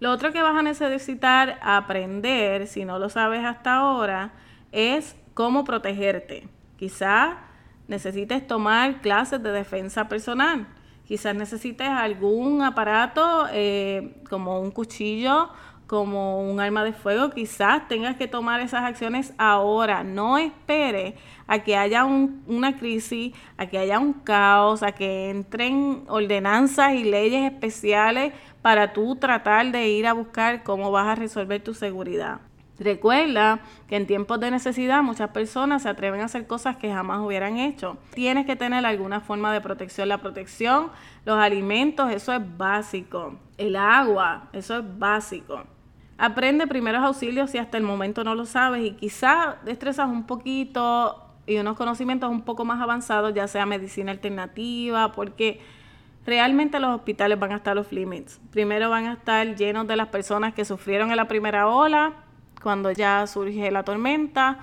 Lo 0.00 0.10
otro 0.10 0.32
que 0.32 0.42
vas 0.42 0.56
a 0.56 0.62
necesitar 0.62 1.60
aprender, 1.62 2.66
si 2.66 2.84
no 2.84 2.98
lo 2.98 3.08
sabes 3.08 3.44
hasta 3.44 3.76
ahora, 3.76 4.32
es 4.72 5.14
cómo 5.34 5.62
protegerte. 5.62 6.48
Quizás 6.76 7.36
necesites 7.86 8.44
tomar 8.44 9.00
clases 9.00 9.40
de 9.40 9.52
defensa 9.52 10.08
personal 10.08 10.66
Quizás 11.08 11.34
necesites 11.34 11.88
algún 11.88 12.60
aparato 12.60 13.46
eh, 13.50 14.20
como 14.28 14.60
un 14.60 14.70
cuchillo, 14.70 15.48
como 15.88 16.42
un 16.42 16.60
arma 16.60 16.84
de 16.84 16.92
fuego. 16.92 17.30
Quizás 17.30 17.88
tengas 17.88 18.14
que 18.16 18.28
tomar 18.28 18.60
esas 18.60 18.84
acciones 18.84 19.32
ahora. 19.38 20.04
No 20.04 20.38
espere 20.38 21.16
a 21.48 21.60
que 21.60 21.76
haya 21.76 22.04
una 22.04 22.76
crisis, 22.76 23.34
a 23.56 23.66
que 23.66 23.78
haya 23.78 23.98
un 23.98 24.12
caos, 24.12 24.82
a 24.82 24.92
que 24.92 25.30
entren 25.30 26.04
ordenanzas 26.06 26.94
y 26.94 27.04
leyes 27.04 27.50
especiales 27.50 28.34
para 28.60 28.92
tú 28.92 29.16
tratar 29.16 29.72
de 29.72 29.88
ir 29.88 30.06
a 30.06 30.12
buscar 30.12 30.62
cómo 30.62 30.90
vas 30.92 31.06
a 31.06 31.14
resolver 31.14 31.64
tu 31.64 31.72
seguridad. 31.72 32.40
Recuerda 32.78 33.60
que 33.88 33.96
en 33.96 34.06
tiempos 34.06 34.38
de 34.38 34.50
necesidad 34.50 35.02
muchas 35.02 35.30
personas 35.30 35.82
se 35.82 35.88
atreven 35.88 36.20
a 36.20 36.26
hacer 36.26 36.46
cosas 36.46 36.76
que 36.76 36.92
jamás 36.92 37.20
hubieran 37.20 37.56
hecho. 37.56 37.96
Tienes 38.12 38.44
que 38.44 38.56
tener 38.56 38.84
alguna 38.84 39.20
forma 39.20 39.52
de 39.54 39.62
protección. 39.62 40.08
La 40.08 40.18
protección, 40.18 40.90
los 41.24 41.38
alimentos, 41.38 42.12
eso 42.12 42.32
es 42.32 42.58
básico. 42.58 43.36
El 43.56 43.74
agua, 43.74 44.50
eso 44.52 44.78
es 44.78 44.98
básico. 44.98 45.64
Aprende 46.18 46.66
primeros 46.66 47.04
auxilios 47.04 47.50
si 47.50 47.58
hasta 47.58 47.78
el 47.78 47.84
momento 47.84 48.24
no 48.24 48.34
lo 48.34 48.44
sabes 48.44 48.84
y 48.84 48.90
quizás 48.90 49.54
destrezas 49.64 50.08
un 50.08 50.24
poquito 50.24 51.24
y 51.46 51.56
unos 51.58 51.76
conocimientos 51.76 52.28
un 52.28 52.42
poco 52.42 52.64
más 52.64 52.82
avanzados, 52.82 53.32
ya 53.34 53.46
sea 53.46 53.66
medicina 53.66 54.10
alternativa, 54.10 55.12
porque 55.12 55.60
realmente 56.26 56.80
los 56.80 56.94
hospitales 56.94 57.38
van 57.38 57.52
a 57.52 57.56
estar 57.56 57.76
los 57.76 57.92
limits. 57.92 58.40
Primero 58.50 58.90
van 58.90 59.06
a 59.06 59.12
estar 59.14 59.54
llenos 59.54 59.86
de 59.86 59.96
las 59.96 60.08
personas 60.08 60.54
que 60.54 60.64
sufrieron 60.64 61.10
en 61.10 61.16
la 61.16 61.28
primera 61.28 61.68
ola 61.68 62.12
cuando 62.62 62.90
ya 62.90 63.26
surge 63.26 63.70
la 63.70 63.84
tormenta. 63.84 64.58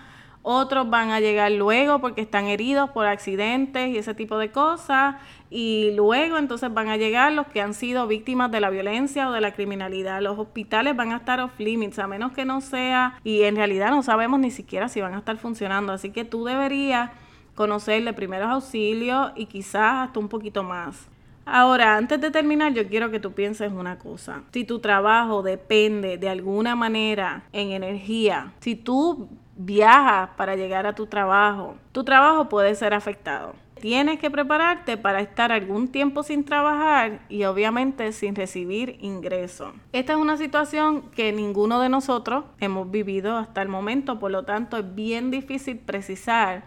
Otros 0.48 0.88
van 0.92 1.10
a 1.10 1.20
llegar 1.20 1.52
luego 1.54 2.00
porque 2.02 2.22
están 2.22 2.46
heridos 2.46 2.92
por 2.92 3.08
accidentes 3.08 3.90
y 3.90 3.98
ese 3.98 4.14
tipo 4.14 4.38
de 4.38 4.52
cosas. 4.52 5.16
Y 5.50 5.90
luego 5.96 6.38
entonces 6.38 6.72
van 6.72 6.88
a 6.88 6.98
llegar 6.98 7.32
los 7.32 7.48
que 7.48 7.62
han 7.62 7.74
sido 7.74 8.06
víctimas 8.06 8.52
de 8.52 8.60
la 8.60 8.70
violencia 8.70 9.28
o 9.28 9.32
de 9.32 9.42
la 9.42 9.54
criminalidad. 9.54 10.22
Los 10.22 10.38
hospitales 10.38 10.96
van 10.96 11.14
a 11.14 11.18
estar 11.18 11.40
off 11.40 11.60
limits, 11.60 11.98
a 11.98 12.06
menos 12.06 12.32
que 12.32 12.46
no 12.46 12.62
sea, 12.62 13.20
y 13.24 13.42
en 13.42 13.56
realidad 13.56 13.90
no 13.90 14.04
sabemos 14.04 14.40
ni 14.40 14.52
siquiera 14.52 14.88
si 14.88 15.02
van 15.02 15.16
a 15.16 15.18
estar 15.18 15.36
funcionando. 15.38 15.94
Así 15.94 16.12
que 16.12 16.26
tú 16.26 16.46
deberías 16.46 17.10
conocer 17.56 18.04
de 18.04 18.14
primeros 18.14 18.52
auxilios 18.52 19.32
y 19.36 19.48
quizás 19.48 20.10
hasta 20.10 20.20
un 20.20 20.30
poquito 20.30 20.62
más. 20.62 21.10
Ahora, 21.48 21.98
antes 21.98 22.22
de 22.22 22.30
terminar, 22.30 22.72
yo 22.74 22.88
quiero 22.88 23.10
que 23.10 23.20
tú 23.20 23.32
pienses 23.32 23.72
una 23.72 23.98
cosa. 23.98 24.44
Si 24.54 24.64
tu 24.64 24.78
trabajo 24.78 25.42
depende 25.42 26.20
de 26.20 26.30
alguna 26.30 26.76
manera 26.76 27.46
en 27.52 27.72
energía, 27.72 28.54
si 28.60 28.76
tú 28.76 29.28
viajas 29.56 30.30
para 30.38 30.56
llegar 30.56 30.86
a 30.86 30.96
tu 30.96 31.08
trabajo, 31.08 31.76
tu 31.92 32.04
trabajo 32.04 32.50
puede 32.50 32.76
ser 32.76 32.94
afectado. 32.94 33.54
Tienes 33.80 34.20
que 34.20 34.32
prepararte 34.32 34.98
para 34.98 35.20
estar 35.20 35.52
algún 35.52 35.90
tiempo 35.90 36.24
sin 36.24 36.46
trabajar 36.46 37.20
y 37.30 37.44
obviamente 37.44 38.12
sin 38.14 38.34
recibir 38.34 38.98
ingresos. 39.02 39.74
Esta 39.92 40.14
es 40.14 40.20
una 40.20 40.38
situación 40.38 41.10
que 41.12 41.32
ninguno 41.34 41.80
de 41.82 41.90
nosotros 41.90 42.46
hemos 42.60 42.90
vivido 42.90 43.38
hasta 43.38 43.62
el 43.62 43.68
momento, 43.68 44.18
por 44.18 44.32
lo 44.32 44.44
tanto 44.44 44.78
es 44.78 44.96
bien 44.96 45.30
difícil 45.30 45.78
precisar 45.78 46.64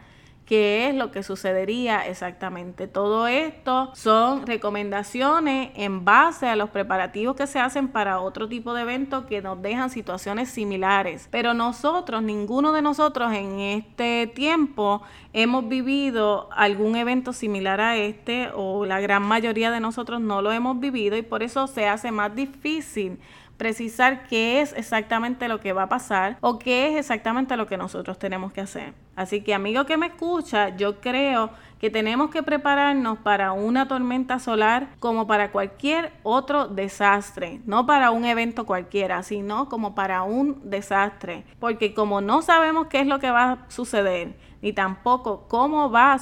qué 0.48 0.88
es 0.88 0.94
lo 0.94 1.10
que 1.10 1.22
sucedería 1.22 2.06
exactamente. 2.06 2.88
Todo 2.88 3.26
esto 3.26 3.90
son 3.94 4.46
recomendaciones 4.46 5.72
en 5.74 6.06
base 6.06 6.46
a 6.46 6.56
los 6.56 6.70
preparativos 6.70 7.36
que 7.36 7.46
se 7.46 7.58
hacen 7.58 7.88
para 7.88 8.20
otro 8.20 8.48
tipo 8.48 8.72
de 8.72 8.80
eventos 8.80 9.26
que 9.26 9.42
nos 9.42 9.60
dejan 9.60 9.90
situaciones 9.90 10.48
similares. 10.48 11.28
Pero 11.30 11.52
nosotros, 11.52 12.22
ninguno 12.22 12.72
de 12.72 12.80
nosotros 12.80 13.30
en 13.34 13.60
este 13.60 14.26
tiempo 14.34 15.02
hemos 15.34 15.68
vivido 15.68 16.48
algún 16.52 16.96
evento 16.96 17.34
similar 17.34 17.82
a 17.82 17.98
este 17.98 18.48
o 18.54 18.86
la 18.86 19.00
gran 19.00 19.24
mayoría 19.24 19.70
de 19.70 19.80
nosotros 19.80 20.18
no 20.18 20.40
lo 20.40 20.50
hemos 20.50 20.80
vivido 20.80 21.18
y 21.18 21.22
por 21.22 21.42
eso 21.42 21.66
se 21.66 21.86
hace 21.86 22.10
más 22.10 22.34
difícil 22.34 23.18
precisar 23.58 24.26
qué 24.28 24.62
es 24.62 24.72
exactamente 24.72 25.48
lo 25.48 25.60
que 25.60 25.74
va 25.74 25.82
a 25.82 25.88
pasar 25.88 26.38
o 26.40 26.58
qué 26.58 26.88
es 26.88 26.96
exactamente 26.96 27.56
lo 27.56 27.66
que 27.66 27.76
nosotros 27.76 28.18
tenemos 28.18 28.52
que 28.52 28.62
hacer. 28.62 28.94
Así 29.16 29.42
que 29.42 29.52
amigo 29.52 29.84
que 29.84 29.96
me 29.96 30.06
escucha, 30.06 30.74
yo 30.76 31.00
creo 31.00 31.50
que 31.80 31.90
tenemos 31.90 32.30
que 32.30 32.42
prepararnos 32.42 33.18
para 33.18 33.52
una 33.52 33.88
tormenta 33.88 34.38
solar 34.38 34.88
como 35.00 35.26
para 35.26 35.50
cualquier 35.50 36.12
otro 36.22 36.68
desastre, 36.68 37.60
no 37.66 37.84
para 37.84 38.10
un 38.10 38.24
evento 38.24 38.64
cualquiera, 38.64 39.22
sino 39.22 39.68
como 39.68 39.94
para 39.94 40.22
un 40.22 40.60
desastre, 40.70 41.44
porque 41.60 41.94
como 41.94 42.20
no 42.20 42.42
sabemos 42.42 42.86
qué 42.86 43.00
es 43.00 43.06
lo 43.06 43.18
que 43.18 43.30
va 43.30 43.52
a 43.52 43.58
suceder, 43.68 44.34
ni 44.60 44.72
tampoco 44.72 45.46
cómo 45.48 45.88
va 45.90 46.14
a, 46.14 46.18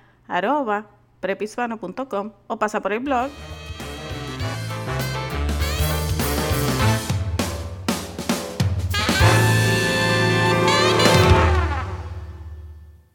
o 2.48 2.58
pasa 2.58 2.80
por 2.82 2.92
el 2.92 2.98
blog 2.98 3.30